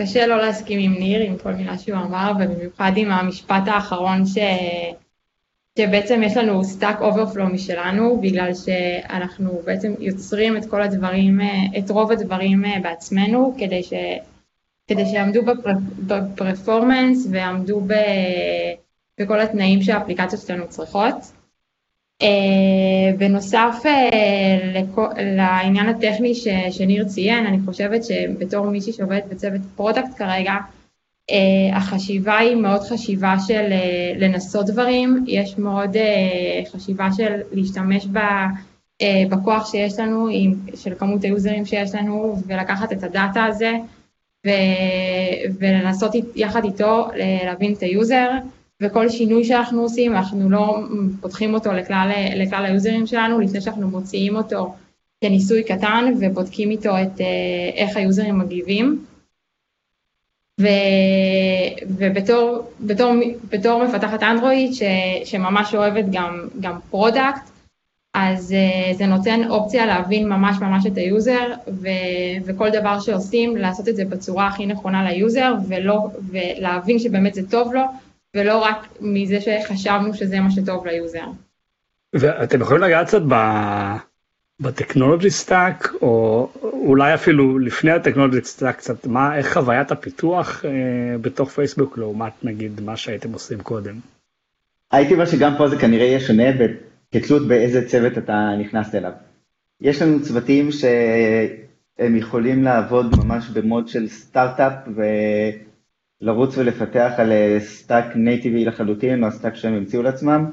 קשה 0.00 0.26
לא 0.26 0.36
להסכים 0.36 0.80
עם 0.80 0.98
ניר, 0.98 1.20
עם 1.20 1.38
כל 1.38 1.52
מילה 1.52 1.78
שהוא 1.78 1.98
אמר, 1.98 2.32
ובמיוחד 2.36 2.92
עם 2.96 3.10
המשפט 3.10 3.62
האחרון 3.66 4.26
ש... 4.26 4.38
שבעצם 5.78 6.22
יש 6.22 6.36
לנו 6.36 6.64
Stack 6.64 7.00
Overflow 7.00 7.48
משלנו, 7.48 8.20
בגלל 8.20 8.50
שאנחנו 8.54 9.60
בעצם 9.64 9.94
יוצרים 10.00 10.56
את 10.56 10.66
כל 10.66 10.82
הדברים, 10.82 11.40
את 11.78 11.90
רוב 11.90 12.12
הדברים 12.12 12.64
בעצמנו, 12.82 13.54
כדי, 13.58 13.82
ש... 13.82 13.92
כדי 14.88 15.06
שיעמדו 15.06 15.40
ב 16.06 16.16
performance 16.16 17.26
ויעמדו 17.30 17.80
ב... 17.80 17.94
בכל 19.20 19.40
התנאים 19.40 19.82
שהאפליקציות 19.82 20.42
שלנו 20.42 20.68
צריכות. 20.68 21.14
בנוסף 23.18 23.82
לעניין 25.16 25.88
הטכני 25.88 26.34
שניר 26.70 27.04
ציין, 27.04 27.46
אני 27.46 27.58
חושבת 27.64 28.04
שבתור 28.04 28.66
מישהי 28.66 28.92
שעובדת 28.92 29.24
בצוות 29.24 29.60
product 29.76 30.14
כרגע, 30.16 30.52
החשיבה 31.72 32.38
היא 32.38 32.56
מאוד 32.56 32.80
חשיבה 32.80 33.34
של 33.46 33.72
לנסות 34.16 34.66
דברים, 34.66 35.24
יש 35.26 35.58
מאוד 35.58 35.96
חשיבה 36.72 37.08
של 37.16 37.32
להשתמש 37.52 38.06
בכוח 39.30 39.70
שיש 39.70 39.98
לנו, 39.98 40.28
של 40.74 40.94
כמות 40.98 41.24
ה 41.24 41.31
users 41.31 41.64
שיש 41.66 41.94
לנו, 41.94 42.36
ולקחת 42.46 42.92
את 42.92 43.02
הדאטה 43.02 43.44
הזה 43.44 43.72
ולנסות 45.58 46.12
יחד 46.36 46.64
איתו 46.64 47.08
להבין 47.44 47.72
את 47.72 47.82
ה 47.82 47.90
user, 47.90 48.28
וכל 48.82 49.08
שינוי 49.08 49.44
שאנחנו 49.44 49.82
עושים, 49.82 50.12
אנחנו 50.12 50.50
לא 50.50 50.78
פותחים 51.20 51.54
אותו 51.54 51.72
לכלל, 51.72 52.10
לכלל 52.36 52.64
ה 52.64 52.71
users 52.71 53.06
שלנו, 53.06 53.40
לפני 53.40 53.60
שאנחנו 53.60 53.88
מוציאים 53.88 54.36
אותו 54.36 54.74
כניסוי 55.20 55.64
קטן 55.64 56.12
ובודקים 56.20 56.70
איתו 56.70 56.90
את 57.02 57.20
איך 57.74 57.96
ה 57.96 58.03
users 58.03 58.38
מגיבים. 58.38 59.04
ו, 60.58 60.66
ובתור 61.88 62.70
בתור, 62.80 63.14
בתור 63.52 63.84
מפתחת 63.84 64.22
אנדרואיד 64.22 64.74
ש, 64.74 64.82
שממש 65.24 65.74
אוהבת 65.74 66.04
גם, 66.10 66.48
גם 66.60 66.78
product, 66.90 67.50
אז 68.14 68.54
uh, 68.54 68.96
זה 68.96 69.06
נותן 69.06 69.40
אופציה 69.50 69.86
להבין 69.86 70.28
ממש 70.28 70.56
ממש 70.60 70.86
את 70.86 70.96
ה 70.96 71.05
user, 71.05 71.52
ו, 71.68 71.88
וכל 72.44 72.70
דבר 72.70 73.00
שעושים, 73.00 73.56
לעשות 73.56 73.88
את 73.88 73.96
זה 73.96 74.04
בצורה 74.04 74.46
הכי 74.46 74.66
נכונה 74.66 75.10
ל 75.10 75.17
user, 75.17 75.54
ולא, 75.68 76.08
ולהבין 76.30 76.98
שבאמת 76.98 77.34
זה 77.34 77.50
טוב 77.50 77.74
לו, 77.74 77.82
ולא 78.36 78.58
רק 78.58 78.88
מזה 79.00 79.38
שחשבנו 79.40 80.14
שזה 80.14 80.40
מה 80.40 80.50
שטוב 80.50 80.86
ל 80.86 80.92
user. 80.92 81.24
ואתם 82.12 82.60
יכולים 82.60 82.82
לגעת 82.82 83.06
קצת 83.06 83.22
ב 84.60 84.66
technology 84.66 85.30
stack, 85.30 85.92
או 86.02 86.48
אולי 86.62 87.14
אפילו 87.14 87.58
לפני 87.58 87.90
ה 87.90 87.95
technology 87.95 88.44
stack 88.44 88.76
קצת, 88.76 89.06
מה, 89.06 89.36
איך 89.36 89.52
חוויית 89.52 89.92
הפיתוח 89.92 90.64
אה, 90.64 91.18
בתוך 91.20 91.50
פייסבוק 91.50 91.98
לעומת 91.98 92.32
נגיד 92.44 92.80
מה 92.80 92.96
שהייתם 92.96 93.32
עושים 93.32 93.60
קודם? 93.60 93.94
הייתי 94.90 95.14
אומר 95.14 95.26
שגם 95.26 95.54
פה 95.58 95.68
זה 95.68 95.76
כנראה 95.76 96.06
יהיה 96.06 96.20
שונה 96.20 96.44
כתלות 97.12 97.48
באיזה 97.48 97.88
צוות 97.88 98.18
אתה 98.18 98.50
נכנסת 98.60 98.94
אליו. 98.94 99.12
יש 99.80 100.02
לנו 100.02 100.22
צוותים 100.22 100.68
שהם 100.72 102.16
יכולים 102.16 102.62
לעבוד 102.62 103.16
ממש 103.16 103.48
במוד 103.48 103.88
של 103.88 104.08
סטארט-אפ 104.08 104.72
ולרוץ 106.22 106.58
ולפתח 106.58 107.12
על 107.18 107.32
stack 107.58 108.04
נייטיבי 108.16 108.64
לחלוטין, 108.64 109.22
או 109.22 109.28
ה 109.28 109.32
stack 109.32 109.54
שהם 109.54 109.74
המציאו 109.74 110.02
לעצמם. 110.02 110.50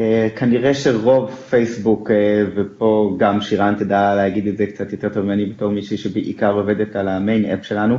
אה, 0.00 0.28
כנראה 0.36 0.74
שרוב 0.74 1.30
פייסבוק, 1.30 2.10
אה, 2.10 2.42
ופה 2.54 3.16
גם 3.18 3.40
שירן 3.40 3.74
תדע 3.78 4.14
להגיד 4.14 4.46
את 4.46 4.56
זה 4.56 4.66
קצת 4.66 4.92
יותר 4.92 5.08
טוב 5.08 5.24
ממני 5.24 5.46
בתור 5.46 5.72
מישהי 5.72 5.96
שבעיקר 5.96 6.52
עובדת 6.52 6.96
על 6.96 7.08
ה 7.08 7.15
main 7.15 7.44
app 7.44 7.64
שלנו, 7.64 7.98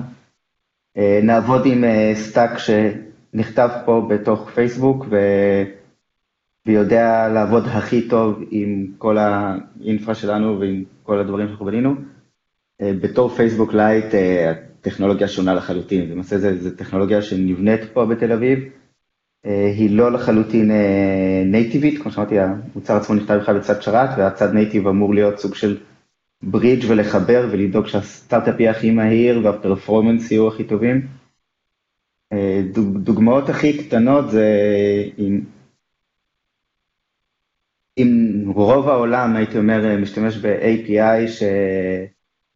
אה, 0.98 1.20
נעבוד 1.24 1.62
עם 1.66 1.84
stack 2.14 2.52
שנכתב 2.58 3.70
פה 3.86 4.08
בתוך 4.10 4.50
פייסבוק 4.50 5.06
ו... 5.10 5.18
ויודע 6.66 7.30
לעבוד 7.30 7.64
הכי 7.68 8.08
טוב 8.08 8.44
עם 8.52 8.88
כל 8.98 9.18
ה 9.18 9.34
infra 9.34 10.16
שלנו 10.16 10.60
ועם 10.60 10.84
כל 11.04 11.20
הדברים 11.20 11.48
שאנחנו 11.48 11.66
בנינו. 11.66 11.96
בתור 12.82 13.30
Facebook 13.30 13.74
Lite 13.74 14.06
הטכנולוגיה 14.50 15.28
שונה 15.28 15.54
לחלוטין, 15.54 16.12
למעשה 16.12 16.38
זו 16.56 16.70
טכנולוגיה 16.78 17.22
שנבנית 17.22 17.82
פה 17.94 18.06
בתל 18.06 18.32
אביב. 18.32 18.60
אה, 19.46 19.72
היא 19.78 19.90
לא 19.90 20.12
לחלוטין 20.12 20.72
נייטיבית, 21.46 21.98
אה, 21.98 22.02
כמו 22.04 22.12
שאמרתי, 22.12 22.36
המוצר 22.40 22.96
עצמו 22.96 23.16
נכתב 23.16 23.34
בכלל 23.34 23.60
בצד 23.60 23.82
שרת, 23.82 24.10
והצד 24.18 24.54
native 24.54 24.88
אמור 24.88 25.14
להיות 25.14 25.40
סוג 25.40 25.56
של 25.56 25.78
ברידג' 26.44 26.86
ולחבר 26.88 27.48
ולדאוג 27.52 27.88
שהסטארט-אפ 27.88 28.60
יהיה 28.60 28.72
הכי 28.72 28.92
מהיר 28.92 29.42
וה 29.44 29.57
performance 29.57 30.32
יהיו 30.32 30.48
הכי 30.48 30.64
טובים. 30.64 31.08
אה, 32.34 32.62
דוגמאות 32.96 33.50
הכי 33.50 33.78
קטנות 33.78 34.32
זה 34.32 34.48
אם, 35.20 35.42
אם 37.98 38.44
רוב 38.56 38.90
העולם, 38.90 39.36
הייתי 39.36 39.58
אומר, 39.58 39.98
משתמש 39.98 40.38
ב-API 40.38 41.28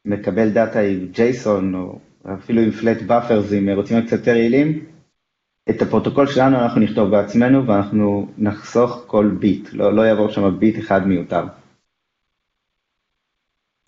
שמקבל 0.06 0.50
דאטה 0.50 0.80
עם 0.80 1.08
JSON 1.14 1.76
או 1.76 2.00
אפילו 2.34 2.62
עם 2.62 2.70
flat 2.70 3.10
buffers, 3.10 3.54
אם 3.58 3.70
רוצים 3.70 3.98
להיות 3.98 4.08
קצת 4.08 4.18
יותר 4.18 4.36
יעילים, 4.36 4.86
את 5.70 5.82
הפרוטוקול 5.82 6.28
שלנו 6.28 6.58
אנחנו 6.58 6.82
נכתוב 6.82 7.10
בעצמנו 7.10 7.68
ואנחנו 7.68 8.28
נחסוך 8.38 9.04
כל 9.08 9.36
ביט, 9.40 9.70
לא, 9.74 9.96
לא 9.96 10.02
יעבור 10.02 10.30
שם 10.30 10.60
ביט 10.60 10.80
אחד 10.80 11.08
מיותר. 11.08 11.44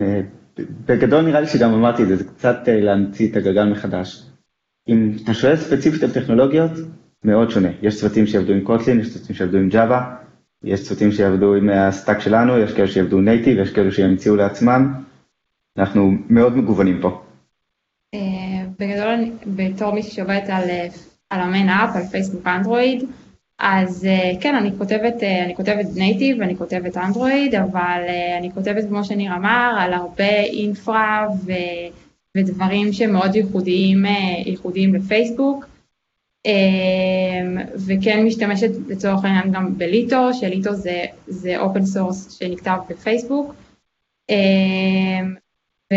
אה, 0.00 0.20
בגדול 0.58 1.22
נראה 1.22 1.40
לי 1.40 1.46
שגם 1.46 1.74
אמרתי 1.74 2.02
את 2.02 2.08
זה, 2.08 2.16
זה 2.16 2.24
קצת 2.24 2.56
אה, 2.68 2.80
להמציא 2.80 3.30
את 3.30 3.36
הגלגל 3.36 3.64
מחדש. 3.64 4.22
אם 4.88 5.12
אתה 5.24 5.34
שואל 5.34 5.56
ספציפית 5.56 6.02
על 6.02 6.10
טכנולוגיות, 6.10 6.70
מאוד 7.24 7.50
שונה. 7.50 7.68
יש 7.82 8.00
צוותים 8.00 8.26
שיעבדו 8.26 8.52
עם 8.52 8.64
Kotlin, 8.64 9.00
יש 9.00 9.14
צוותים 9.14 9.36
שיעבדו 9.36 9.58
עם 9.58 9.68
Java, 9.68 10.16
יש 10.64 10.88
צוותים 10.88 11.12
שיעבדו 11.12 11.54
עם 11.54 11.68
ה 11.68 11.77
stack 11.77 12.20
שלנו, 12.20 12.58
יש 12.58 12.72
כאלה 12.72 12.88
שיעבדו 12.88 13.20
native, 13.20 13.58
יש 13.58 13.72
כאלה 13.72 13.92
שימציאו 13.92 14.36
לעצמם. 14.36 14.94
אנחנו 15.76 16.12
מאוד 16.30 16.56
מגוונים 16.56 17.00
פה. 17.00 17.22
אה, 18.14 18.20
בגדול, 18.78 19.24
בתור 19.46 19.94
מישהי 19.94 20.10
שעובדת 20.10 20.48
על 20.48 20.64
על 21.30 21.40
ה 21.40 21.46
main 21.46 21.68
app, 21.68 21.96
על 21.96 22.02
פייסבוק 22.02 22.46
אנדרואיד, 22.46 23.04
אז 23.58 24.06
uh, 24.06 24.40
כן, 24.40 24.54
אני 24.54 24.70
כותבת, 24.78 25.14
uh, 25.20 25.44
אני 25.44 25.56
כותבת 25.56 25.86
native, 25.96 26.42
אני 26.42 26.56
כותבת 26.56 26.96
אנדרואיד, 26.96 27.54
אבל 27.54 28.02
uh, 28.06 28.38
אני 28.38 28.50
כותבת, 28.54 28.84
כמו 28.88 29.04
שניר 29.04 29.34
אמר, 29.34 29.76
על 29.80 29.92
הרבה 29.92 30.40
infra 30.40 31.26
ו, 31.44 31.52
ודברים 32.36 32.92
שמאוד 32.92 33.34
ייחודיים, 33.34 34.04
ייחודיים 34.46 34.94
לפייסבוק. 34.94 35.64
Um, 36.46 37.60
וכן 37.86 38.24
משתמשת 38.24 38.70
לצורך 38.88 39.24
העניין 39.24 39.52
גם 39.52 39.78
ב 39.78 39.86
Litho, 39.86 40.34
ש 40.34 40.45
Litho 40.45 40.74
זה, 40.74 41.04
זה 41.26 41.58
open 41.58 41.86
source 41.86 42.38
שנכתב 42.38 42.78
בפייסבוק. 42.88 43.54
Um, 44.30 44.34
ו, 45.92 45.96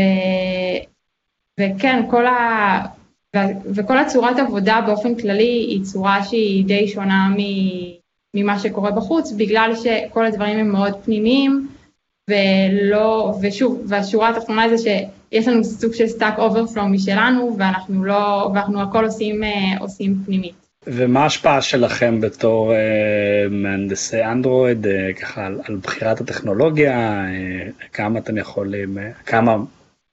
וכן, 1.60 2.04
כל 2.10 2.26
ה... 2.28 3.01
וכל 3.76 3.98
הצורת 3.98 4.40
עבודה 4.40 4.82
באופן 4.86 5.16
כללי 5.16 5.66
היא 5.70 5.84
צורה 5.84 6.24
שהיא 6.24 6.66
די 6.66 6.88
שונה 6.88 7.30
ממה 8.36 8.60
שקורה 8.60 8.92
בחוץ, 8.92 9.32
בגלל 9.32 9.72
שכל 9.76 10.26
הדברים 10.26 10.60
הם 10.60 10.72
מאוד 10.72 10.94
פנימיים, 11.04 11.68
ולא, 12.30 13.34
ושוב, 13.42 13.84
והשורה 13.88 14.30
התחתונה 14.30 14.78
זה 14.78 14.78
שיש 14.78 15.48
לנו 15.48 15.64
סוג 15.64 15.94
של 15.94 16.08
Stack 16.08 16.40
Overflow 16.40 16.90
משלנו, 16.90 17.56
ואנחנו 17.60 18.04
לא, 18.04 18.52
ואנחנו 18.54 18.82
הכל 18.82 19.06
עושים, 19.06 19.44
אה, 19.44 19.78
עושים 19.80 20.16
פנימית. 20.26 20.54
ומה 20.88 21.24
ההשפעה 21.24 21.62
שלכם 21.62 22.22
בתור 22.22 22.74
אה, 22.74 23.48
מהנדסי 23.50 24.24
אנדרואיד, 24.24 24.88
אה, 24.88 25.14
ככה 25.14 25.46
על, 25.46 25.62
על 25.64 25.76
בחירת 25.76 26.22
הטכנולוגיה, 26.22 27.24
אה, 27.26 27.88
כמה 27.94 28.20
אתם 28.20 28.38
יכולים, 28.38 28.98
אה, 28.98 29.12
כמה 29.26 29.58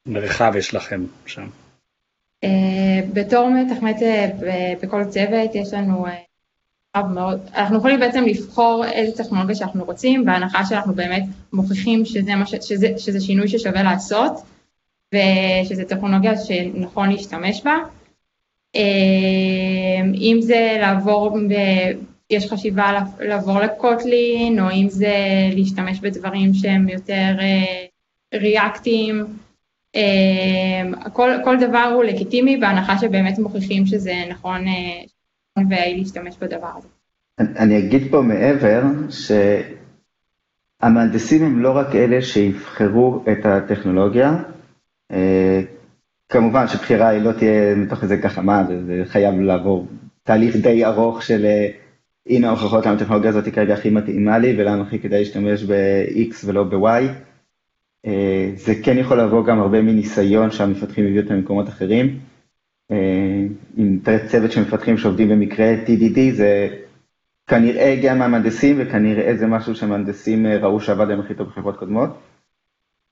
מרחב 0.07 0.53
יש 0.57 0.75
לכם 0.75 1.05
שם? 1.27 1.47
אה, 2.45 3.01
בתור 3.13 3.49
מתכנת 3.51 4.03
אה, 4.03 4.73
בכל 4.83 5.05
צוות 5.05 5.55
יש 5.55 5.75
לנו 5.75 6.07
אה, 6.07 7.03
מאוד, 7.03 7.41
אנחנו 7.55 7.79
יכולים 7.79 8.01
בעצם 8.01 8.25
לבחור 8.25 8.85
איזה 8.85 9.25
טכנולוגיה 9.25 9.55
שאנחנו 9.55 9.85
רוצים, 9.85 10.25
בהנחה 10.25 10.67
שאנחנו 10.67 10.95
באמת 10.95 11.25
מוכיחים 11.53 12.05
שזה, 12.05 12.33
ש, 12.47 12.55
שזה, 12.69 12.89
שזה 12.99 13.21
שינוי 13.21 13.49
ששווה 13.49 13.83
לעשות, 13.83 14.33
ושזו 15.15 15.83
טכנולוגיה 15.89 16.37
שנכון 16.37 17.11
להשתמש 17.11 17.63
בה. 17.65 17.77
אם 20.15 20.39
זה 20.41 20.77
לעבור, 20.81 21.39
ב, 21.49 21.55
יש 22.31 22.53
חשיבה 22.53 23.01
לעבור 23.21 23.61
לקוטלין, 23.61 24.61
או 24.61 24.71
אם 24.71 24.89
זה 24.89 25.15
להשתמש 25.55 26.01
בדברים 26.01 26.55
שהם 26.55 26.89
יותר 26.89 27.37
ריאקטיים. 28.35 29.25
אמ, 29.99 30.93
כל, 31.13 31.31
כל 31.45 31.57
דבר 31.61 31.93
הוא 31.95 32.05
לגיטימי 32.05 32.57
בהנחה 32.57 32.99
שבאמת 32.99 33.39
מוכיחים 33.39 33.87
שזה 33.87 34.15
נכון 34.31 34.67
אה, 34.69 35.63
ויעיל 35.69 35.99
להשתמש 35.99 36.37
בדבר 36.41 36.71
הזה. 36.77 36.89
אני 37.39 37.79
אגיד 37.79 38.11
פה 38.11 38.23
מעבר 38.23 38.83
שהמהנדסים 40.81 41.45
הם 41.45 41.63
לא 41.63 41.77
רק 41.77 41.95
אלה 41.95 42.23
שיבחרו 42.23 43.25
את 43.33 43.47
הטכנולוגיה, 43.47 44.37
אה, 45.13 45.61
כמובן 46.29 46.69
שבחירה 46.69 47.09
היא 47.09 47.23
לא 47.23 47.33
תהיה 47.33 47.75
מתוך 47.75 48.03
איזה 48.03 48.17
גחמה, 48.17 48.65
זה 48.87 49.03
חייב 49.05 49.41
לעבור 49.41 49.87
תהליך 50.23 50.57
די 50.57 50.85
ארוך 50.85 51.23
של 51.23 51.45
אה, 51.45 51.69
הנה 52.27 52.49
ההוכחות 52.49 52.87
למה 52.87 52.95
הטכנולוגיה 52.95 53.31
הזאת 53.31 53.49
כרגע 53.55 53.75
הכי 53.75 53.91
מתאימה 53.91 54.39
לי 54.39 54.55
ולמה 54.59 54.83
הכי 54.83 54.99
כדאי 54.99 55.19
להשתמש 55.19 55.63
ב-X 55.63 56.35
ולא 56.45 56.65
ב-Y. 56.65 57.28
אה, 58.07 58.51
זה 58.55 58.75
כן 58.85 58.99
יכול 58.99 59.21
לבוא 59.21 59.45
גם 59.45 59.61
הרבה 59.61 59.83
מניסיון 59.83 60.51
שהמפתחים 60.51 61.07
הביאו 61.07 61.23
אותם 61.23 61.35
ממקומות 61.35 61.69
אחרים. 61.69 62.19
אה, 62.91 63.45
תראה 64.03 64.29
צוות 64.29 64.53
של 64.53 64.61
מפתחים 64.63 64.97
שעובדים 64.97 65.29
במקרה 65.29 65.67
TDD, 65.87 66.19
זה 66.33 66.69
כנראה 67.47 67.93
הגיע 67.93 68.15
מהמהנדסים 68.15 68.77
וכנראה 68.79 69.37
זה 69.37 69.47
משהו 69.47 69.75
שמהנדסים 69.75 70.47
אה, 70.47 70.57
ראו 70.57 70.81
שעבד 70.81 71.09
להם 71.09 71.21
הכי 71.21 71.35
טוב 71.35 71.49
בחברות 71.49 71.77
קודמות. 71.77 72.11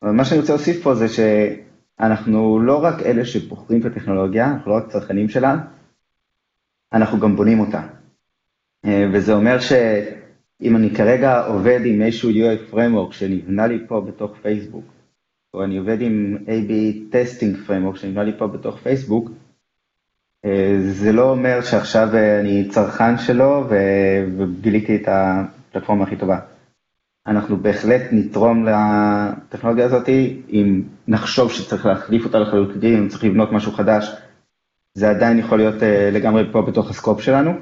אבל 0.03 0.11
מה 0.11 0.25
שאני 0.25 0.41
רוצה 0.41 0.53
להוסיף 0.53 0.83
פה 0.83 0.95
זה 0.95 1.07
שאנחנו 1.09 2.59
לא 2.59 2.85
רק 2.85 3.03
אלה 3.03 3.25
שבוחרים 3.25 3.81
את 3.81 3.85
הטכנולוגיה, 3.85 4.47
אנחנו 4.53 4.71
לא 4.71 4.77
רק 4.77 4.87
צרכנים 4.89 5.29
שלה, 5.29 5.57
אנחנו 6.93 7.21
גם 7.21 7.37
בונים 7.37 7.61
אותה. 7.61 7.83
וזה 9.13 9.35
אומר 9.35 9.61
ש... 9.61 9.73
אם 10.63 10.77
אני 10.77 10.91
כרגע 10.95 11.47
עובד 11.47 11.81
עם 11.85 12.03
איזשהו 12.03 12.31
UI 12.31 12.73
Framework 12.75 13.13
שנבנה 13.13 13.67
לי 13.67 13.79
פה 13.89 14.01
בתוך 14.01 14.37
פייסבוק, 14.43 14.85
או 15.55 15.65
אני 15.65 15.77
עובד 15.79 16.01
עם 16.01 16.37
A-B 16.47 16.73
Testing 17.13 17.69
Framework 17.69 17.97
שנבנה 17.97 18.23
לי 18.25 18.33
פה 18.39 18.47
בתוך 18.47 18.79
פייסבוק, 18.79 19.31
זה 20.79 21.13
לא 21.13 21.31
אומר 21.31 21.61
שעכשיו 21.61 22.09
אני 22.41 22.69
צרכן 22.69 23.19
שלו 23.19 23.65
וגיליתי 24.37 24.97
את 24.97 25.09
הפלטפורמה 25.09 26.05
הכי 26.05 26.17
טובה. 26.17 26.39
אנחנו 27.27 27.57
בהחלט 27.57 28.03
נתרום 28.13 28.67
לטכנולוגיה 28.67 29.85
הזאת, 29.85 30.09
אם 30.51 30.83
נחשוב 31.09 31.53
שצריך 31.53 31.87
להחליף 31.87 32.25
אותה 32.25 32.39
לחלוטין, 32.39 32.97
אם 32.99 33.09
צריך 33.09 33.25
לבנות 33.25 33.53
משהו 33.53 33.73
חדש, 33.73 34.11
זה 34.95 35.11
עדיין 35.11 35.39
יכול 35.39 35.59
להיות 35.59 35.83
לגמרי 36.13 36.53
פה 36.53 36.63
בתוך 36.63 36.91
הסקופ 36.91 37.21
שלנו. 37.21 37.53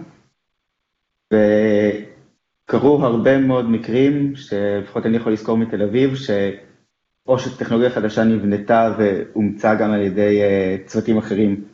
וקרו 2.69 3.05
הרבה 3.05 3.39
מאוד 3.39 3.71
מקרים, 3.71 4.37
שלפחות 4.37 5.07
אני 5.07 5.17
יכול 5.17 5.33
לזכור 5.33 5.57
מתל 5.57 5.83
אביב, 5.83 6.15
שאו 6.15 7.39
שטכנולוגיה 7.39 7.91
חדשה 7.91 8.25
נבנתה 8.25 8.95
ואומצה 8.99 9.75
גם 9.75 9.91
על 9.91 10.03
ידי 10.03 10.41
צוותים 10.87 11.19
אחרים 11.19 11.65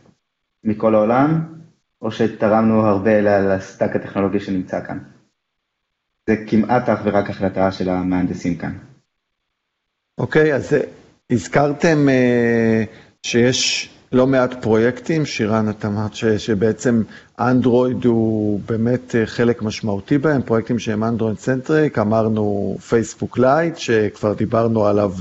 מכל 0.64 0.94
העולם, 0.94 1.44
או 2.02 2.10
שתרמנו 2.10 2.86
הרבה 2.86 3.20
ל 3.20 3.33
stack 3.33 3.96
הטכנולוגי 3.96 4.40
שנמצא 4.40 4.86
כאן. 4.86 4.98
זה 6.26 6.36
כמעט 6.46 6.88
אך 6.88 7.00
ורק 7.04 7.30
החלטה 7.30 7.72
של 7.72 7.88
המהנדסים 7.88 8.56
כאן. 8.56 8.78
אוקיי, 10.18 10.52
okay, 10.52 10.56
אז 10.56 10.76
הזכרתם 11.30 12.08
uh, 12.08 12.88
שיש 13.22 13.90
לא 14.12 14.26
מעט 14.26 14.62
פרויקטים, 14.62 15.26
שירן, 15.26 15.70
את 15.70 15.84
אמרת 15.84 16.14
ש, 16.14 16.24
שבעצם 16.24 17.02
אנדרואיד 17.38 18.04
הוא 18.04 18.60
באמת 18.66 19.14
חלק 19.24 19.62
משמעותי 19.62 20.18
בהם, 20.18 20.42
פרויקטים 20.42 20.78
שהם 20.78 21.04
אנדרואיד 21.04 21.36
centric, 21.36 21.98
אמרנו 21.98 22.76
Facebook 22.88 23.38
Lite, 23.38 23.76
שכבר 23.76 24.32
דיברנו 24.34 24.86
עליו 24.86 25.12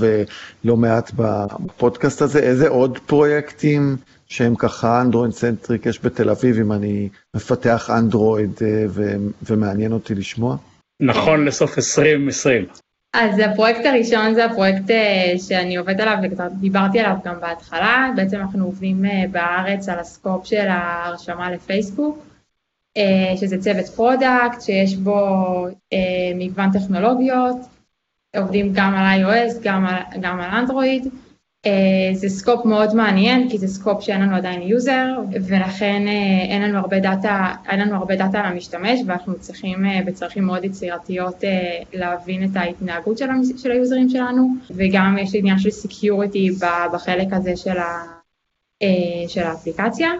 לא 0.64 0.76
מעט 0.76 1.10
בפודקאסט 1.16 2.22
הזה, 2.22 2.38
איזה 2.38 2.68
עוד 2.68 2.98
פרויקטים 2.98 3.96
שהם 4.28 4.54
ככה 4.54 5.00
אנדרואיד 5.00 5.32
centric 5.32 5.86
יש 5.86 6.04
בתל 6.04 6.30
אביב, 6.30 6.58
אם 6.58 6.72
אני 6.72 7.08
מפתח 7.36 7.90
אנדרואיד 7.98 8.50
ו- 8.88 9.16
ומעניין 9.50 9.92
אותי 9.92 10.14
לשמוע? 10.14 10.56
נכון 11.00 11.44
לסוף 11.44 11.78
2020. 11.78 12.66
אז 13.12 13.38
הפרויקט 13.38 13.86
הראשון 13.86 14.34
זה 14.34 14.44
הפרויקט 14.44 14.90
אה, 14.90 15.34
שאני 15.38 15.76
עובדת 15.76 16.00
עליו 16.00 16.16
וכבר 16.22 16.48
דיברתי 16.60 17.00
עליו 17.00 17.16
גם 17.24 17.40
בהתחלה, 17.40 18.10
בעצם 18.16 18.36
אנחנו 18.36 18.64
עובדים 18.64 19.04
אה, 19.04 19.24
בארץ 19.30 19.88
על 19.88 19.98
ה 19.98 20.06
scope 20.06 20.46
של 20.46 20.68
ההרשמה 20.68 21.50
לפייסבוק, 21.50 22.18
אה, 22.96 23.36
שזה 23.36 23.62
צוות 23.62 23.86
product 23.86 24.60
שיש 24.60 24.96
בו 24.96 25.26
מגוון 26.34 26.70
טכנולוגיות, 26.72 27.56
עובדים 28.36 28.72
גם 28.74 28.94
על 28.94 29.24
iOS, 29.24 29.54
גם 29.62 29.86
על, 29.86 30.02
גם 30.20 30.40
על 30.40 30.50
אנדרואיד, 30.50 31.08
זה 32.12 32.28
scope 32.28 32.64
מאוד 32.64 32.94
מעניין 32.94 33.48
כי 33.50 33.58
זה 33.58 33.68
scope 33.68 34.02
שאין 34.02 34.20
לנו 34.20 34.36
עדיין 34.36 34.62
user 34.62 35.06
ולכן 35.48 36.02
אה, 36.06 36.50
אין 36.50 36.62
לנו 36.62 36.78
הרבה 36.78 37.00
data, 37.00 37.54
אין 37.68 37.80
לנו 37.80 37.96
הרבה 37.96 38.16
data 38.16 38.40
על 38.40 38.46
המשתמש 38.46 39.00
ואנחנו 39.06 39.38
צריכים 39.38 39.84
אה, 39.84 40.06
בדרכים 40.06 40.44
מאוד 40.44 40.64
יצירתיות 40.64 41.44
להבין 41.92 42.44
את 42.44 42.56
ההתנהגות 42.56 43.18
של, 43.18 43.26
של 43.56 43.70
היוזרים 43.70 44.08
שלנו 44.08 44.48
וגם 44.70 45.16
יש 45.20 45.30
עניין 45.34 45.58
של 45.58 45.70
security 45.70 46.50
בחלק 46.92 47.28
הזה 47.32 47.56
של, 47.56 47.78
ה, 47.78 48.04
של 49.28 49.42
האפליקציה. 49.42 50.10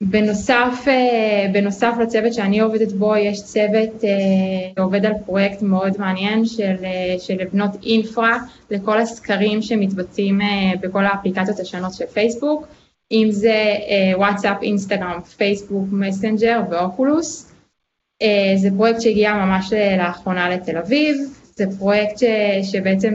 בנוסף, 0.00 0.84
אה, 0.88 1.46
בנוסף 1.52 1.94
לצוות 2.00 2.34
שאני 2.34 2.60
עובדת 2.60 2.92
בו, 2.92 3.16
יש 3.16 3.42
צוות 3.42 4.04
אה, 4.04 4.10
שעובד 4.76 5.06
על 5.06 5.12
פרויקט 5.26 5.62
מאוד 5.62 5.92
מעניין 5.98 6.44
של, 6.44 6.74
אה, 6.84 7.18
של 7.18 7.34
לבנות 7.34 7.70
infra 7.82 8.38
לכל 8.70 8.98
הסקרים 8.98 9.62
שמתבצעים 9.62 10.40
בכל 10.80 11.04
האפליקציות 11.04 11.60
השונות 11.60 11.94
של 11.94 12.06
פייסבוק, 12.06 12.66
אם 13.12 13.26
זה 13.30 13.74
וואטסאפ, 14.14 14.62
אינסטגרם, 14.62 15.20
פייסבוק, 15.36 15.88
מסנג'ר 15.92 16.60
ואוקולוס. 16.70 17.52
זה 18.56 18.68
פרויקט 18.76 19.00
שהגיע 19.00 19.34
ממש 19.34 19.72
לאחרונה 19.98 20.48
לתל 20.48 20.78
אביב, 20.78 21.16
זה 21.54 21.64
פרויקט 21.78 22.18
ש, 22.18 22.24
שבעצם 22.72 23.14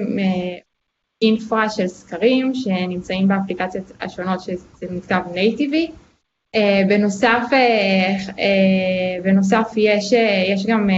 infra 1.21 1.69
של 1.69 1.87
סקרים 1.87 2.53
שנמצאים 2.53 3.27
באפליקציות 3.27 3.91
השונות 4.01 4.39
שזה 4.41 4.87
נכתב 4.91 5.21
נייטיבי. 5.33 5.91
אה, 6.55 6.59
בנוסף, 6.89 7.43
uh, 7.49 8.29
uh, 8.29 9.23
בנוסף 9.23 9.73
יש, 9.77 10.13
יש 10.47 10.65
גם 10.65 10.89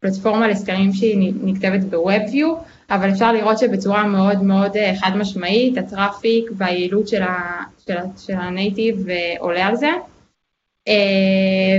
פלטפורמה 0.00 0.48
לסקרים 0.48 0.92
שהיא 0.92 1.32
נכתבת 1.42 1.80
ב-WebView, 1.80 2.46
אבל 2.90 3.10
אפשר 3.10 3.32
לראות 3.32 3.58
שבצורה 3.58 4.06
מאוד 4.06 4.42
מאוד 4.42 4.72
חד 5.00 5.16
משמעית, 5.16 5.78
הטראפיק 5.78 6.50
והיעילות 6.56 7.08
של, 7.08 7.22
ה, 7.22 7.62
של, 7.86 7.94
של 8.18 8.34
הנייטיב 8.34 9.06
עולה 9.38 9.66
על 9.66 9.76
זה. 9.76 9.90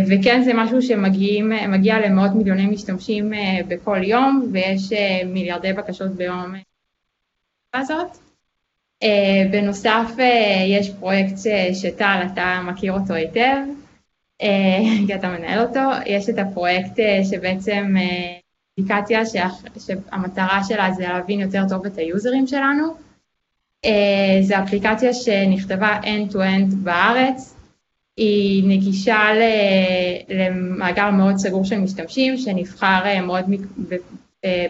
וכן 0.09 0.41
זה 0.43 0.51
משהו 0.53 0.81
שמגיע 0.81 1.99
למאות 1.99 2.31
מיליוני 2.35 2.65
משתמשים 2.65 3.31
בכל 3.67 4.03
יום 4.03 4.49
ויש 4.51 4.93
מיליארדי 5.25 5.73
בקשות 5.73 6.11
ביום 6.11 6.53
הזאת. 7.73 8.26
Uh, 9.03 9.07
בנוסף 9.51 10.07
uh, 10.17 10.21
יש 10.67 10.89
פרויקט 10.99 11.37
שטל, 11.73 12.21
אתה 12.33 12.61
מכיר 12.63 12.93
אותו 12.93 13.13
היטב, 13.13 13.57
כי 15.07 15.15
אתה 15.15 15.27
מנהל 15.27 15.59
אותו, 15.59 15.79
יש 16.05 16.29
את 16.29 16.39
הפרויקט 16.39 16.99
שבעצם 17.29 17.95
אפליקציה 18.73 19.21
uh, 19.21 19.79
שהמטרה 19.79 20.63
שלה 20.63 20.91
זה 20.91 21.03
להבין 21.03 21.39
יותר 21.39 21.63
טוב 21.69 21.85
את 21.85 21.97
היוזרים 21.97 22.47
שלנו. 22.47 23.07
זו 24.41 24.55
אפליקציה 24.63 25.13
שנכתבה 25.13 25.99
end-to-end 26.03 26.75
בארץ, 26.83 27.57
היא 28.17 28.63
נגישה 28.67 29.19
למאגר 30.29 31.11
מאוד 31.11 31.37
סגור 31.37 31.65
של 31.65 31.79
משתמשים 31.79 32.37
שנבחר 32.37 33.21
מאוד 33.21 33.45
אה, 33.91 33.97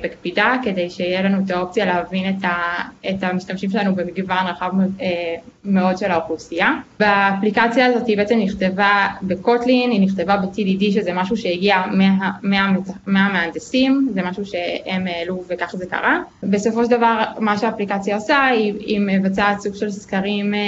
בקפידה, 0.03 0.55
כדי 0.63 0.89
שיהיה 0.89 1.21
לנו 1.21 1.37
את 1.45 1.51
האופציה 1.51 1.85
להבין 1.85 2.37
את, 2.37 2.43
ה, 2.43 2.81
את 3.09 3.23
המשתמשים 3.23 3.69
שלנו 3.69 3.95
במגוון 3.95 4.47
רחב 4.47 4.71
אה, 5.01 5.35
מאוד 5.63 5.97
של 5.97 6.11
האוכלוסייה. 6.11 6.71
באפליקציה 6.99 7.85
הזאת 7.85 8.07
היא 8.07 8.17
בעצם 8.17 8.39
נכתבה 8.39 9.07
בקוטלין, 9.21 9.91
היא 9.91 10.01
נכתבה 10.01 10.37
ב-TDD, 10.37 10.91
שזה 10.91 11.13
משהו 11.13 11.37
שהגיע 11.37 11.83
מה, 11.91 12.31
מה, 12.43 12.75
מהמהנדסים, 13.05 14.09
זה 14.13 14.21
משהו 14.23 14.45
שהם 14.45 15.07
העלו 15.07 15.43
וכך 15.47 15.75
זה 15.75 15.85
קרה. 15.85 16.19
בסופו 16.43 16.85
של 16.85 16.91
דבר, 16.91 17.23
מה 17.39 17.57
שהאפליקציה 17.57 18.15
עושה, 18.15 18.45
היא, 18.45 18.73
היא 18.79 18.99
מבצעת 18.99 19.59
סוג 19.59 19.75
של 19.75 19.89
סקרים 19.89 20.53
אה, 20.53 20.59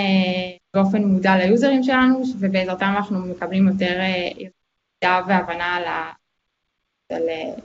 באופן 0.73 1.03
מודע 1.03 1.37
ליוזרים 1.37 1.83
שלנו, 1.83 2.21
ובעזרתם 2.39 2.93
אנחנו 2.97 3.19
מקבלים 3.19 3.67
יותר 3.67 3.99
ידע 4.37 5.19
והבנה 5.27 5.75
על 5.75 5.83
ה... 5.83 6.11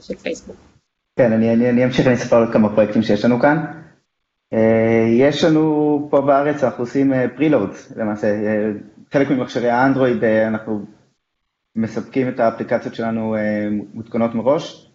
של 0.01 0.15
פייסבוק. 0.15 0.74
כן, 1.15 1.33
אני, 1.33 1.53
אני, 1.53 1.69
אני 1.69 1.85
אמשיך, 1.85 2.07
אני 2.07 2.15
אספר 2.15 2.35
על 2.35 2.53
כמה 2.53 2.69
פרויקטים 2.69 3.01
שיש 3.01 3.25
לנו 3.25 3.39
כאן. 3.39 3.65
Uh, 4.53 4.57
יש 5.09 5.43
לנו 5.43 6.07
פה 6.11 6.21
בארץ, 6.21 6.63
אנחנו 6.63 6.83
עושים 6.83 7.13
פרילודס, 7.35 7.91
uh, 7.91 7.99
למעשה, 7.99 8.27
uh, 8.27 9.13
חלק 9.13 9.29
ממכשירי 9.29 9.69
האנדרואיד, 9.69 10.23
אנחנו 10.23 10.85
מספקים 11.75 12.29
את 12.29 12.39
האפליקציות 12.39 12.95
שלנו 12.95 13.35
מותקנות 13.93 14.35
מראש, 14.35 14.91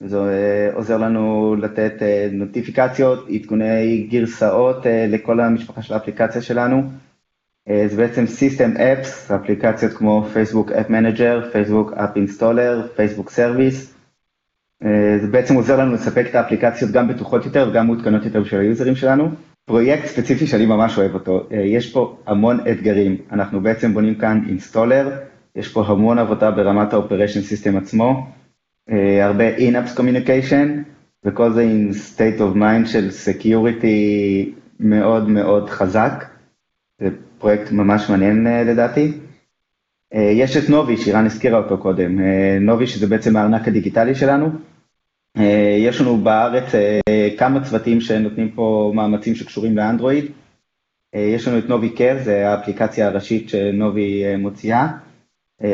זה 0.00 0.70
עוזר 0.74 0.96
לנו 0.96 1.56
לתת 1.56 1.92
נוטיפיקציות, 2.32 3.28
עדכוני 3.34 4.06
גרסאות 4.10 4.86
לכל 5.08 5.40
המשפחה 5.40 5.82
של 5.82 5.94
האפליקציה 5.94 6.42
שלנו. 6.42 6.82
זה 7.86 7.96
בעצם 7.96 8.24
System 8.24 8.78
Apps, 8.78 9.34
אפליקציות 9.34 9.92
כמו 9.92 10.26
Facebook 10.34 10.70
App 10.70 10.90
Manager, 10.90 11.54
Facebook 11.54 11.94
App 11.94 12.16
Installer, 12.16 12.98
Facebook 12.98 13.28
Service, 13.28 13.93
אה, 13.93 13.93
זה 15.20 15.26
בעצם 15.30 15.54
עוזר 15.54 15.76
לנו 15.76 15.92
לספק 15.94 16.26
את 16.30 16.34
האפליקציות 16.34 16.90
גם 16.90 17.08
בטוחות 17.08 17.44
יותר 17.44 17.68
וגם 17.70 17.86
מעודכנות 17.86 18.24
יותר 18.24 18.40
בשביל 18.40 18.60
היוזרים 18.60 18.96
שלנו. 18.96 19.30
פרויקט 19.64 20.06
ספציפי 20.06 20.46
שאני 20.46 20.66
ממש 20.66 20.98
אוהב 20.98 21.14
אותו, 21.14 21.46
אה, 21.52 21.60
יש 21.60 21.92
פה 21.92 22.16
המון 22.26 22.60
אתגרים, 22.70 23.16
אנחנו 23.32 23.60
בעצם 23.60 23.94
בונים 23.94 24.14
כאן 24.14 24.40
אינסטולר, 24.48 25.10
יש 25.56 25.68
פה 25.68 25.84
המון 25.86 26.18
עבודה 26.18 26.50
ברמת 26.50 26.92
ה-Operation 26.92 27.70
System 27.72 27.76
עצמו, 27.76 28.26
אה, 28.90 29.26
הרבה 29.26 29.56
in-apps 29.56 29.98
communication, 29.98 30.68
וכל 31.24 31.52
זה 31.52 31.62
עם 31.62 31.90
state 31.90 32.38
of 32.40 32.56
mind 32.56 32.86
של 32.86 33.08
security 33.08 34.48
מאוד 34.80 35.28
מאוד 35.28 35.70
חזק, 35.70 36.24
זה 37.00 37.08
פרויקט 37.38 37.72
ממש 37.72 38.10
מעניין 38.10 38.46
לדעתי. 38.66 39.12
יש 40.14 40.56
את 40.56 40.70
נובי, 40.70 40.96
שירן 40.96 41.26
הזכירה 41.26 41.58
אותו 41.58 41.78
קודם, 41.78 42.20
נובי 42.60 42.86
שזה 42.86 43.06
בעצם 43.06 43.36
הארנק 43.36 43.68
הדיגיטלי 43.68 44.14
שלנו, 44.14 44.46
אה, 44.46 44.50
יש 45.78 46.00
לנו 46.00 46.16
בארץ 46.16 46.74
אה, 46.74 47.28
כמה 47.38 47.64
צוותים 47.64 48.00
שנותנים 48.00 48.50
פה 48.50 48.92
מאמצים 48.94 49.34
שקשורים 49.34 49.76
לאנדרואיד. 49.76 50.24
אה, 51.14 51.20
יש 51.20 51.48
לנו 51.48 51.58
את 51.58 51.68
נובי 51.68 51.90
קר, 51.90 52.16
זה 52.24 52.48
האפליקציה 52.48 53.06
הראשית 53.06 53.48
שנובי 53.48 54.36
מוציאה. 54.36 54.88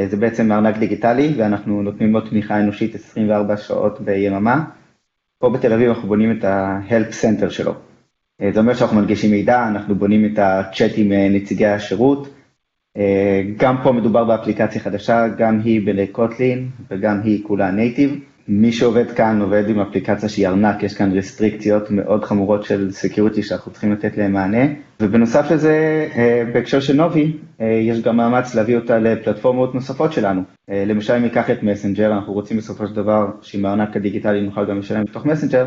זה 0.07 0.17
בעצם 0.17 0.53
ארנק 0.53 0.77
דיגיטלי 0.77 1.35
ואנחנו 1.37 1.83
נותנים 1.83 2.13
לו 2.13 2.21
תמיכה 2.21 2.61
אנושית 2.61 2.95
24 2.95 3.57
שעות 3.57 4.01
ביממה. 4.01 4.65
פה 5.39 5.51
בתל 5.51 5.73
אביב 5.73 5.89
אנחנו 5.89 6.09
בונים 6.09 6.39
את 6.39 6.45
ה-Help 6.45 7.13
Center 7.23 7.51
שלו. 7.51 7.75
זה 8.55 8.61
אומר 8.61 8.75
שאנחנו 8.75 8.97
מנגישים 8.97 9.31
מידע, 9.31 9.69
אנחנו 9.69 9.95
בונים 9.95 10.25
את 10.27 10.39
הצ'אט 10.39 10.91
עם 10.97 11.13
נציגי 11.13 11.67
השירות, 11.67 12.29
גם 13.57 13.77
פה 13.83 13.93
מדובר 13.93 14.25
באפליקציה 14.25 14.81
חדשה, 14.81 15.29
גם 15.29 15.61
היא 15.65 15.81
בקוטלין 15.87 16.69
וגם 16.91 17.21
היא 17.25 17.45
כולה 17.45 17.71
native. 17.71 18.30
מי 18.53 18.73
שעובד 18.73 19.11
כאן 19.11 19.41
עובד 19.41 19.69
עם 19.69 19.81
אפליקציה 19.81 20.29
שהיא 20.29 20.49
ארנק, 20.49 20.83
יש 20.83 20.95
כאן 20.95 21.13
רסטריקציות 21.13 21.91
מאוד 21.91 22.25
חמורות 22.25 22.65
של 22.65 22.91
security 22.91 23.43
שאנחנו 23.43 23.73
צריכים 23.73 23.93
לתת 23.93 24.17
להם 24.19 24.33
מענה. 24.33 24.67
ובנוסף 25.01 25.51
לזה, 25.51 26.07
אה, 26.17 26.43
בהקשר 26.53 26.81
של 26.81 26.97
נובי, 26.97 27.37
אה, 27.61 27.67
יש 27.67 28.03
גם 28.03 28.17
מאמץ 28.17 28.55
להביא 28.55 28.77
אותה 28.77 28.99
לפלטפורמות 28.99 29.75
נוספות 29.75 30.13
שלנו. 30.13 30.43
אה, 30.71 30.85
למשל, 30.87 31.13
אם 31.13 31.23
ניקח 31.23 31.51
את 31.51 31.63
מסנג'ר, 31.63 32.13
אנחנו 32.13 32.33
רוצים 32.33 32.57
בסופו 32.57 32.87
של 32.87 32.95
דבר 32.95 33.27
שעם 33.43 33.65
הארנק 33.65 33.97
הדיגיטלי 33.97 34.41
נוכל 34.41 34.67
גם 34.71 34.79
לשלם 34.79 35.05
בתוך 35.05 35.27
מסנג'ר, 35.27 35.67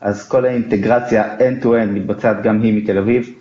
אז 0.00 0.28
כל 0.28 0.44
האינטגרציה 0.44 1.36
end-to-end 1.38 1.90
מתבצעת 1.92 2.42
גם 2.42 2.62
היא 2.62 2.82
מתל 2.82 2.98
אביב, 2.98 3.34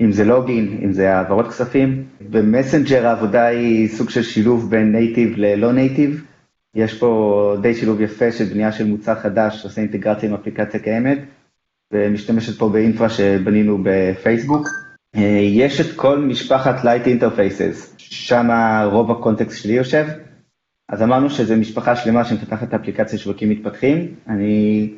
אם 0.00 0.12
זה 0.12 0.24
login, 0.24 0.78
אם 0.84 0.92
זה 0.92 1.14
העברות 1.14 1.48
כספים. 1.48 2.04
במסנג'ר 2.30 3.06
העבודה 3.06 3.46
היא 3.46 3.88
סוג 3.88 4.10
של 4.10 4.22
שילוב 4.22 4.70
בין 4.70 4.92
native 4.92 5.32
ללא 5.36 5.72
native. 5.72 6.24
יש 6.74 6.98
פה 6.98 7.56
די 7.62 7.74
שילוב 7.74 8.00
יפה 8.00 8.32
של 8.32 8.44
בנייה 8.44 8.72
של 8.72 8.86
מוצר 8.86 9.14
חדש 9.14 9.62
שעושה 9.62 9.80
אינטגרציה 9.80 10.28
עם 10.28 10.34
אפליקציה 10.34 10.80
קיימת, 10.80 11.18
ומשתמשת 11.92 12.58
פה 12.58 12.68
ב 12.68 12.75
infra 12.75 13.08
שבנינו 13.08 13.78
בפייסבוק. 13.82 14.68
אה, 15.16 15.40
יש 15.42 15.80
את 15.80 15.96
כל 15.96 16.18
משפחת 16.18 16.84
Lite 16.84 17.06
Interfaces, 17.06 17.94
שם 17.98 18.48
רוב 18.92 19.10
ה 19.10 19.16
context 19.16 19.62
שלי 19.62 19.72
יושב, 19.72 20.06
אז 20.88 21.02
אמרנו 21.02 21.30
שזו 21.30 21.56
משפחה 21.56 21.96
שלמה 21.96 22.24
שמפתחת 22.24 22.74
אפליקציה 22.74 23.18
לשווקים 23.18 23.50
מתפתחים. 23.50 24.14
אני 24.28 24.88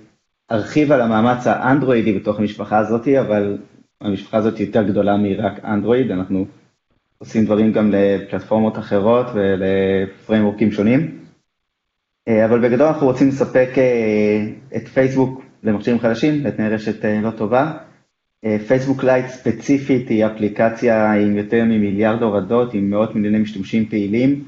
ארחיב 0.52 0.92
על 0.92 1.00
המאמץ 1.00 1.46
האנדרואידי 1.46 2.12
בתוך 2.12 2.38
המשפחה 2.38 2.78
הזאת, 2.78 3.08
אבל 3.08 3.58
המשפחה 4.00 4.36
הזאת 4.36 4.60
יותר 4.60 4.82
גדולה 4.82 5.16
מרק 5.16 5.64
אנדרואיד, 5.64 6.10
אנחנו 6.10 6.46
עושים 7.18 7.44
דברים 7.44 7.72
גם 7.72 7.90
לפלטפורמות 7.92 8.78
אחרות 8.78 9.26
ולפריימורקים 9.34 10.72
שונים. 10.72 11.23
אה, 12.28 12.44
אבל 12.44 12.68
בגדול 12.68 12.86
אנחנו 12.86 13.06
רוצים 13.06 13.28
לספק 13.28 13.68
אה, 13.76 14.46
את 14.76 14.88
פייסבוק 14.88 15.42
למכשירים 15.62 16.00
חדשים, 16.00 16.44
לתנאי 16.44 16.68
רשת 16.68 17.04
אה, 17.04 17.20
לא 17.20 17.30
טובה. 17.30 17.72
פייסבוק 18.66 19.04
לייט 19.04 19.26
ספציפית 19.26 20.08
היא 20.08 20.26
אפליקציה 20.26 21.12
עם 21.12 21.36
יותר 21.36 21.64
ממיליארד 21.64 22.22
הורדות, 22.22 22.74
עם 22.74 22.90
מאות 22.90 23.14
מיליוני 23.14 23.38
משתמשים 23.38 23.86
פעילים, 23.86 24.44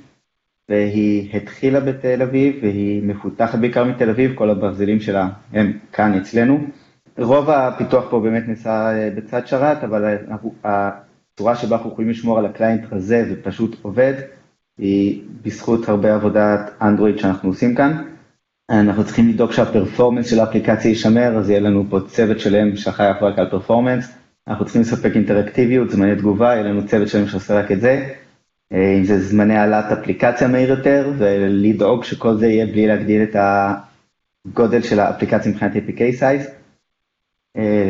והיא 0.69 1.37
התחילה 1.37 1.81
בתל 1.81 2.23
אביב, 2.23 2.57
והיא 2.63 3.03
מפותחת 3.03 3.59
בעיקר 3.59 3.85
מתל 3.85 4.11
אביב, 4.11 4.35
כל 4.35 4.51
הברזלים 4.51 5.01
שלה 5.01 5.29
הם 5.53 5.73
כאן 5.93 6.15
אצלנו. 6.15 6.59
רוב 7.19 7.51
הפיתוח 7.51 8.05
פה 8.11 8.21
באמת 8.21 8.49
נעשה 8.49 8.93
בצד 9.17 9.47
שרת, 9.47 9.85
אבל 9.85 10.17
הצורה 10.65 11.57
שבה 11.57 11.77
אנחנו 11.77 11.91
יכולים 11.91 12.11
לשמור 12.11 12.39
על 12.39 12.47
הקליינט 12.47 12.93
הזה 12.93 13.25
ופשוט 13.31 13.77
עובד, 13.83 14.15
היא 14.79 15.23
בזכות 15.43 15.89
הרבה 15.89 16.15
עבודת 16.15 16.71
אנדרואיד 16.83 17.19
שאנחנו 17.19 17.49
עושים 17.49 17.75
כאן. 17.75 18.03
אנחנו 18.71 19.05
צריכים 19.05 19.29
לדאוג 19.29 19.53
שהפרפורמנס 19.53 20.31
של 20.31 20.41
האפליקציה 20.41 20.89
יישמר, 20.89 21.39
אז 21.39 21.51
יהיה 21.51 21.61
לנו 21.61 21.85
פה 21.91 22.01
צוות 22.09 22.41
שלם 22.41 22.77
שאחראי 22.77 23.09
רק 23.21 23.39
על 23.39 23.51
פרפורמנס. 23.51 24.13
אנחנו 24.49 24.65
צריכים 24.65 24.83
לספק 24.83 25.13
אינטראקטיביות, 25.15 25.91
זמני 25.91 26.17
תגובה, 26.17 26.47
יהיה 26.47 26.63
לנו 26.63 26.87
צוות 26.87 27.09
שלם 27.09 27.27
שעושה 27.27 27.61
רק 27.61 27.73
את 27.73 27.81
זה. 27.81 28.09
אה, 28.73 28.95
אם 28.99 29.05
זה 29.05 29.21
זמני 29.21 29.57
העלאת 29.57 29.93
אפליקציה 29.93 30.49
מהיר 30.49 30.71
יותר, 30.71 31.13
ולדאוג 31.19 32.05
שכל 32.05 32.35
זה 32.35 32.47
יהיה 32.47 32.67
בלי 32.67 32.87
להגדיל 32.87 33.23
את 33.23 33.37
הגודל 34.47 34.83
של 34.83 35.01
האפליקציה 35.01 35.53
מבחינת 35.53 35.73
APK 35.75 36.01
size. 36.21 36.51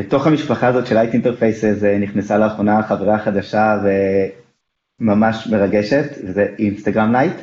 לתוך 0.01 0.27
המשפחה 0.27 0.67
הזאת 0.67 0.87
של 0.87 0.99
Lite 0.99 1.13
Interfaces 1.13 1.85
אה, 1.85 1.99
נכנסה 1.99 2.39
לאחרונה 2.39 2.83
חברה 2.83 3.19
חדשה 3.19 3.79
ממש 5.01 5.47
מרגשת, 5.47 6.05
זה 6.35 6.47
אינסטגרם 6.59 7.13
לייט. 7.13 7.37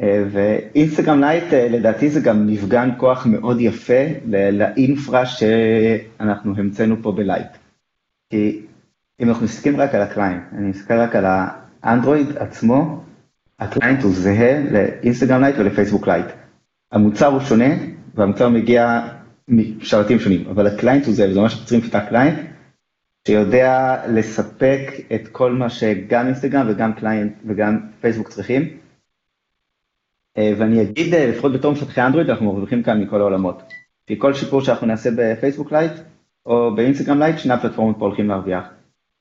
אה, 0.00 0.24
ואינסטגרם 0.30 1.20
לייט 1.20 1.52
אה, 1.52 1.68
לדעתי 1.68 2.10
זה 2.10 2.20
גם 2.20 2.46
מפגן 2.46 2.90
כוח 2.96 3.26
מאוד 3.26 3.60
יפה 3.60 4.02
ל 4.52 4.64
infra 4.64 5.26
שאנחנו 5.26 6.56
המצאנו 6.56 6.96
פה 7.02 7.12
בלייט. 7.12 7.48
כי 8.30 8.60
אם 9.20 9.28
אנחנו 9.28 9.44
מסתכלים 9.44 9.76
רק 9.76 9.94
על 9.94 10.02
ה 10.02 10.07
client, 10.07 10.42
אני 10.52 10.68
מסתכל 10.68 10.94
רק 10.94 11.16
על 11.16 11.24
האנדרואיד 11.82 12.36
עצמו, 12.36 13.04
ה 13.58 13.64
client 13.64 14.02
הוא 14.02 14.12
זהה 14.12 14.60
לאינסטגרם 14.70 15.40
לייט 15.40 15.56
ולפייסבוק 15.58 16.08
לייט. 16.08 16.26
המוצר 16.92 17.26
הוא 17.26 17.40
שונה 17.40 17.74
והמוצר 18.14 18.48
מגיע 18.48 19.00
משרתים 19.48 20.18
שונים, 20.18 20.44
אבל 20.50 20.66
ה 20.66 20.72
client 20.72 21.06
הוא 21.06 21.14
זהה, 21.14 21.28
וזה 21.28 21.38
אומר 21.38 21.48
שאנחנו 21.48 21.66
צריכים 21.66 21.88
לפתח 21.88 22.08
client 22.08 22.38
שיודע 23.28 23.96
לספק 24.08 24.80
את 25.14 25.28
כל 25.28 25.52
מה 25.52 25.70
שגם 25.70 26.26
אינסטגרם 26.26 26.66
וגם 26.68 26.92
client 26.92 27.32
וגם 27.46 27.80
פייסבוק 28.00 28.28
צריכים. 28.28 28.62
אה, 30.38 30.52
ואני 30.58 30.82
אגיד, 30.82 31.14
אה, 31.14 31.26
לפחות 31.26 31.52
בתור 31.52 31.72
מפתחי 31.72 32.00
אנדרואיד, 32.00 32.30
אנחנו 32.30 32.46
מרוויחים 32.46 32.82
כאן 32.82 33.00
מכל 33.00 33.20
העולמות. 33.20 33.62
כי 34.06 34.18
כל 34.18 34.34
שיפור 34.34 34.60
שאנחנו 34.60 34.86
נעשה 34.86 35.10
בפייסבוק 35.16 35.72
לייט 35.72 35.92
או 36.46 36.74
באינסטגרם 36.76 37.18
לייט, 37.18 37.38
שני 37.38 37.54
הפלטפורמות 37.54 37.96
פה 37.98 38.04
הולכים 38.04 38.28
להרוויח. 38.28 38.64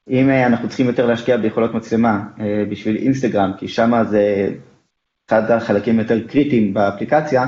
אם 0.10 0.30
אה, 0.30 0.48
אנחנו 0.48 0.68
צריכים 0.68 0.88
יותר 0.88 1.06
להשקיע 1.06 1.38
ביכולות 1.38 1.74
מצלמה 1.74 2.24
בשביל 2.70 2.96
אינסטגרם, 2.96 3.52
כי 3.58 3.68
שם 3.68 4.04
זה 4.10 4.50
אחד 5.30 5.52
החלקים 5.52 6.00
יותר 6.00 6.28
קריטיים 6.28 6.74
באפליקציה, 6.74 7.46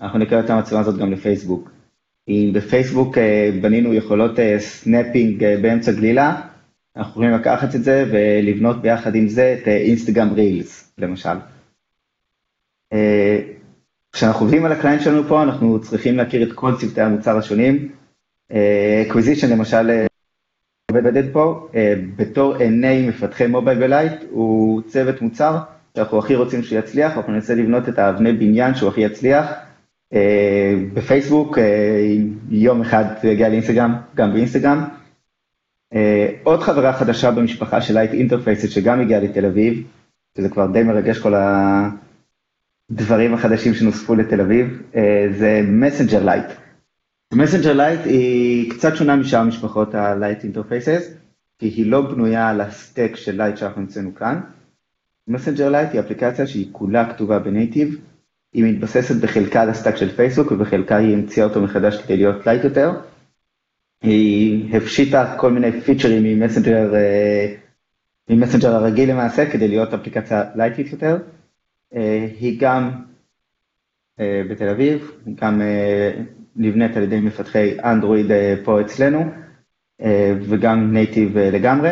אנחנו 0.00 0.18
נקרא 0.18 0.40
את 0.40 0.50
המצלמה 0.50 0.80
הזאת 0.80 0.98
גם 0.98 1.12
לפייסבוק. 1.12 1.73
אם 2.28 2.50
בפייסבוק 2.54 3.18
אה, 3.18 3.50
בנינו 3.60 3.94
יכולות 3.94 4.32
snapping 4.58 5.44
אה, 5.44 5.50
אה, 5.50 5.56
באמצע 5.62 5.92
גלילה, 5.92 6.40
אנחנו 6.96 7.10
יכולים 7.10 7.30
לקחת 7.30 7.74
את 7.74 7.84
זה 7.84 8.04
ולבנות 8.12 8.82
ביחד 8.82 9.14
עם 9.14 9.28
זה 9.28 9.56
את 9.62 9.68
אינסטגרם 9.68 10.32
רילס, 10.32 10.92
למשל. 10.98 11.34
כשאנחנו 14.12 14.40
עובדים 14.40 14.64
על 14.64 14.72
ה 14.72 14.76
client 14.76 15.02
שלנו 15.02 15.24
פה, 15.24 15.42
אנחנו 15.42 15.80
צריכים 15.80 16.16
להכיר 16.16 16.42
את 16.42 16.52
כל 16.52 16.76
צוותי 16.76 17.00
המוצר 17.00 17.36
השונים. 17.36 17.88
acquisition 19.06 19.52
למשל 19.52 20.04
עובדת 20.90 21.24
פה, 21.32 21.68
בתור 22.16 22.56
עיני 22.56 23.08
מפתחי 23.08 23.46
מובייל 23.46 23.82
ולייט, 23.82 24.12
הוא 24.30 24.82
צוות 24.82 25.22
מוצר 25.22 25.58
שאנחנו 25.96 26.18
הכי 26.18 26.34
רוצים 26.34 26.62
שיצליח, 26.62 27.16
אנחנו 27.16 27.32
ננסה 27.32 27.54
לבנות 27.54 27.88
את 27.88 27.98
האבני 27.98 28.32
בניין 28.32 28.74
שהוא 28.74 28.88
הכי 28.88 29.00
יצליח. 29.00 29.46
אה, 30.14 30.74
בפייסבוק, 30.94 31.58
אה, 31.58 32.16
יום 32.50 32.80
אחד 32.80 33.04
זה 33.22 33.28
יגיע 33.28 33.48
לאינסטגרם, 33.48 33.94
גם 34.14 34.32
באינסטגרם. 34.32 34.84
אה, 35.94 36.28
עוד 36.42 36.62
חברה 36.62 36.92
חדשה 36.92 37.30
במשפחה 37.30 37.80
של 37.80 37.94
Lite 37.94 38.12
Interfaces 38.12 38.70
שגם 38.70 39.00
הגיעה 39.00 39.20
לתל 39.20 39.46
אביב, 39.46 39.86
שזה 40.38 40.48
כבר 40.48 40.66
די 40.66 40.82
מרגש 40.82 41.18
כל 41.18 41.34
הדברים 42.90 43.34
החדשים 43.34 43.74
שנוספו 43.74 44.14
לתל 44.14 44.40
אביב, 44.40 44.82
זה 45.38 45.60
מסנג'ר 45.68 46.24
לייט. 46.24 46.46
מסנג'ר 47.32 47.72
לייט 47.72 48.00
היא 48.04 48.70
קצת 48.70 48.96
שונה 48.96 49.16
משאר 49.16 49.44
משפחות 49.44 49.94
ה- 49.94 50.11
Lite 50.11 50.44
Interfaces, 50.44 51.02
כי 51.58 51.66
היא 51.66 51.86
לא 51.86 52.00
בנויה 52.00 52.48
על 52.48 52.60
ה 52.60 52.69
stack 52.69 53.12
של 53.16 53.36
לייט 53.36 53.56
שאנחנו 53.56 53.80
המצאנו 53.80 54.14
כאן. 54.14 54.40
מסנג'ר 55.28 55.70
לייט 55.70 55.92
היא 55.92 56.00
אפליקציה 56.00 56.46
שהיא 56.46 56.68
כולה 56.72 57.12
כתובה 57.12 57.38
ב 57.38 57.46
native, 57.46 57.98
היא 58.54 58.64
מתבססת 58.64 59.24
בחלקה 59.24 59.62
על 59.62 59.70
ה 59.70 59.74
stack 59.74 59.96
של 59.96 60.10
פייסבוק 60.16 60.52
ובחלקה 60.52 60.96
היא 60.96 61.14
המציאה 61.14 61.46
אותו 61.46 61.62
מחדש 61.62 62.02
כדי 62.02 62.16
להיות 62.16 62.46
lite 62.46 62.64
יותר. 62.64 62.90
היא 64.02 64.76
הפשיטה 64.76 65.36
כל 65.38 65.52
מיני 65.52 65.80
פיצ'רים 65.80 66.22
ממסנג'ר, 66.22 66.94
אה, 66.94 67.54
ממסנג'ר 68.30 68.74
הרגיל 68.74 69.10
למעשה 69.10 69.50
כדי 69.50 69.68
להיות 69.68 69.94
אפליקציה 69.94 70.44
לייטית 70.54 70.92
יותר. 70.92 71.18
אה, 71.94 72.28
היא 72.40 72.60
גם 72.60 72.90
אה, 74.20 74.42
בתל 74.50 74.68
אביב, 74.68 75.10
גם 75.42 75.62
נבנית 76.56 76.96
על 76.96 77.02
ידי 77.02 77.20
מפתחי 77.20 77.80
אנדרואיד 77.80 78.26
פה 78.64 78.80
אצלנו 78.80 79.24
וגם 80.48 80.92
native 80.92 81.38
לגמרי. 81.38 81.90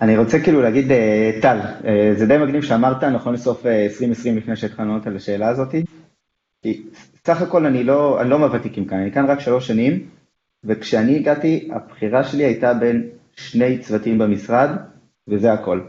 אני 0.00 0.16
רוצה 0.16 0.40
כאילו 0.40 0.62
להגיד, 0.62 0.92
אה, 0.92 1.30
טל, 1.42 1.58
אה, 1.84 2.14
זה 2.14 2.26
די 2.26 2.38
מגניב 2.38 2.62
שאמרת 2.62 3.04
נכון 3.04 3.34
לסוף 3.34 3.66
2020 3.66 4.34
אה, 4.34 4.40
לפני 4.40 4.56
שהתחלנו 4.56 4.88
לענות 4.88 5.06
על 5.06 5.16
השאלה 5.16 5.48
הזאת, 5.48 5.74
כי 6.62 6.82
סך 7.26 7.42
הכל 7.42 7.66
אני 7.66 7.84
לא, 7.84 8.20
אני 8.20 8.30
לא 8.30 8.38
מהוותיקים 8.38 8.84
כאן, 8.84 8.98
אני 8.98 9.12
כאן 9.12 9.26
רק 9.26 9.40
שלוש 9.40 9.66
שנים, 9.66 10.06
וכשאני 10.64 11.16
הגעתי, 11.16 11.68
הבחירה 11.72 12.24
שלי 12.24 12.44
הייתה 12.44 12.74
בין 12.74 13.08
שני 13.36 13.78
צוותים 13.78 14.18
במשרד, 14.18 14.70
וזה 15.28 15.52
הכל. 15.52 15.80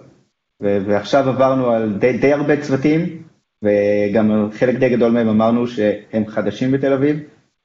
ועכשיו 0.62 1.30
עברנו 1.30 1.72
על 1.72 1.98
די, 2.00 2.18
די 2.18 2.34
הרבה 2.34 2.62
צוותים, 2.62 3.24
וגם 3.64 4.50
חלק 4.52 4.76
די 4.76 4.90
גדול 4.90 5.12
מהם 5.12 5.28
אמרנו 5.28 5.68
שהם 5.68 6.28
חדשים 6.28 6.72
בתל 6.72 6.94
אביב, 6.94 7.20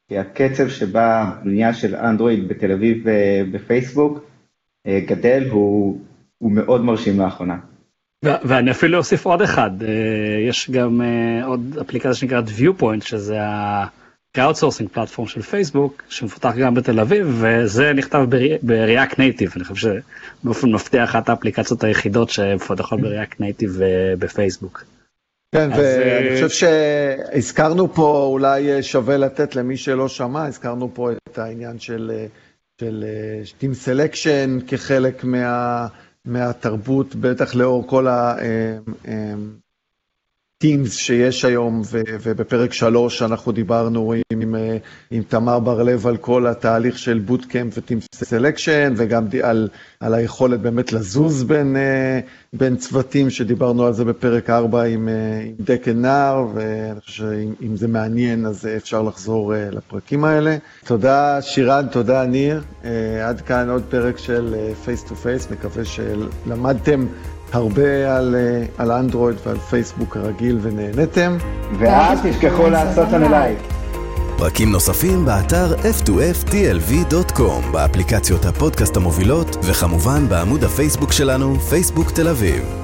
כי 0.08 0.18
הקצב 0.18 0.68
שבה 0.68 1.22
הבנייה 1.22 1.74
של 1.74 1.96
אנדרואיד 1.96 2.48
בתל 2.48 2.72
אביב 2.72 3.04
בפייסבוק 3.52 4.24
גדל 4.86 5.48
הוא 5.50 5.98
הוא 6.42 6.52
מאוד 6.52 6.84
מרשים 6.84 7.20
לאחרונה. 7.20 7.56
ואני 8.24 8.70
אפילו 8.70 8.98
אוסיף 8.98 9.26
עוד 9.26 9.42
אחד, 9.42 9.70
אה, 9.82 9.88
יש 10.48 10.70
גם 10.70 11.00
אה, 11.02 11.46
עוד 11.46 11.78
אפליקציה 11.80 12.14
שנקראת 12.14 12.44
Viewpoint, 12.48 13.04
שזה 13.04 13.38
כ 14.36 14.44
outsourcing 14.44 14.90
platform 14.90 15.28
של 15.28 15.42
פייסבוק 15.42 16.02
שמפותח 16.08 16.52
גם 16.58 16.74
בתל 16.74 17.00
אביב 17.00 17.38
וזה 17.40 17.92
נכתב 17.92 18.26
ב 18.62 18.71
React 18.71 19.18
Native 19.18 19.52
אני 19.56 19.64
חושב 19.64 20.00
שבאופן 20.42 20.72
מפתיע 20.72 21.04
אחת 21.04 21.28
האפליקציות 21.28 21.84
היחידות 21.84 22.30
שמפותחות 22.30 23.00
ב 23.00 23.07
React 23.07 23.40
Native 23.40 23.78
בפייסבוק. 24.18 24.84
כן 25.54 25.70
ואני 25.76 26.42
חושב 26.42 26.48
שהזכרנו 26.48 27.94
פה 27.94 28.28
אולי 28.30 28.82
שווה 28.82 29.16
לתת 29.16 29.56
למי 29.56 29.76
שלא 29.76 30.08
שמע 30.08 30.46
הזכרנו 30.46 30.94
פה 30.94 31.10
את 31.12 31.38
העניין 31.38 31.78
של 31.78 32.26
של 32.80 33.04
team 33.58 33.74
selection 33.74 34.58
כחלק 34.66 35.24
מה, 35.24 35.86
מהתרבות 36.24 37.14
בטח 37.14 37.54
לאור 37.54 37.86
כל 37.88 38.08
ה... 38.08 38.34
Teams 40.62 40.90
שיש 40.90 41.44
היום, 41.44 41.82
ובפרק 42.22 42.72
שלוש 42.72 43.22
אנחנו 43.22 43.52
דיברנו 43.52 44.12
עם, 44.12 44.40
עם, 44.40 44.54
עם 45.10 45.22
תמר 45.22 45.58
בר-לב 45.58 46.06
על 46.06 46.16
כל 46.16 46.46
התהליך 46.46 46.98
של 46.98 47.18
bootcamp 47.18 47.78
ו-Team 47.78 48.24
Selection, 48.24 48.92
וגם 48.96 49.26
על, 49.42 49.68
על 50.00 50.14
היכולת 50.14 50.60
באמת 50.60 50.92
לזוז 50.92 51.42
בין, 51.44 51.76
בין 52.52 52.76
צוותים, 52.76 53.30
שדיברנו 53.30 53.86
על 53.86 53.92
זה 53.92 54.04
בפרק 54.04 54.50
4 54.50 54.82
עם, 54.82 55.08
עם 55.46 55.54
דקן 55.60 56.00
נער, 56.00 56.46
ואני 56.54 57.00
חושב 57.00 57.24
שאם 57.24 57.76
זה 57.76 57.88
מעניין 57.88 58.46
אז 58.46 58.68
אפשר 58.76 59.02
לחזור 59.02 59.52
לפרקים 59.72 60.24
האלה. 60.24 60.56
תודה 60.84 61.42
שירן, 61.42 61.86
תודה 61.90 62.26
ניר, 62.26 62.62
עד 63.24 63.40
כאן 63.40 63.70
עוד 63.70 63.82
פרק 63.88 64.18
של 64.18 64.54
Face 64.84 65.04
to 65.04 65.16
Face, 65.16 65.50
מקווה 65.50 65.84
שלמדתם. 65.84 67.06
הרבה 67.52 68.16
על, 68.16 68.34
על 68.78 68.92
אנדרואיד 68.92 69.36
ועל 69.46 69.58
פייסבוק 69.58 70.16
הרגיל 70.16 70.58
ונהנתם. 70.62 71.36
ואל 71.78 72.16
תשכחו 72.22 72.68
לעשות 72.70 73.08
לנו 73.12 73.28
לייק. 73.28 73.58
פרקים 74.38 74.72
נוספים 74.72 75.24
באתר 75.24 75.74
f2ftlv.com, 75.74 77.72
באפליקציות 77.72 78.44
הפודקאסט 78.44 78.96
המובילות, 78.96 79.56
וכמובן 79.62 80.28
בעמוד 80.28 80.64
הפייסבוק 80.64 81.12
שלנו, 81.12 81.60
פייסבוק 81.60 82.10
תל 82.10 82.28
אביב. 82.28 82.81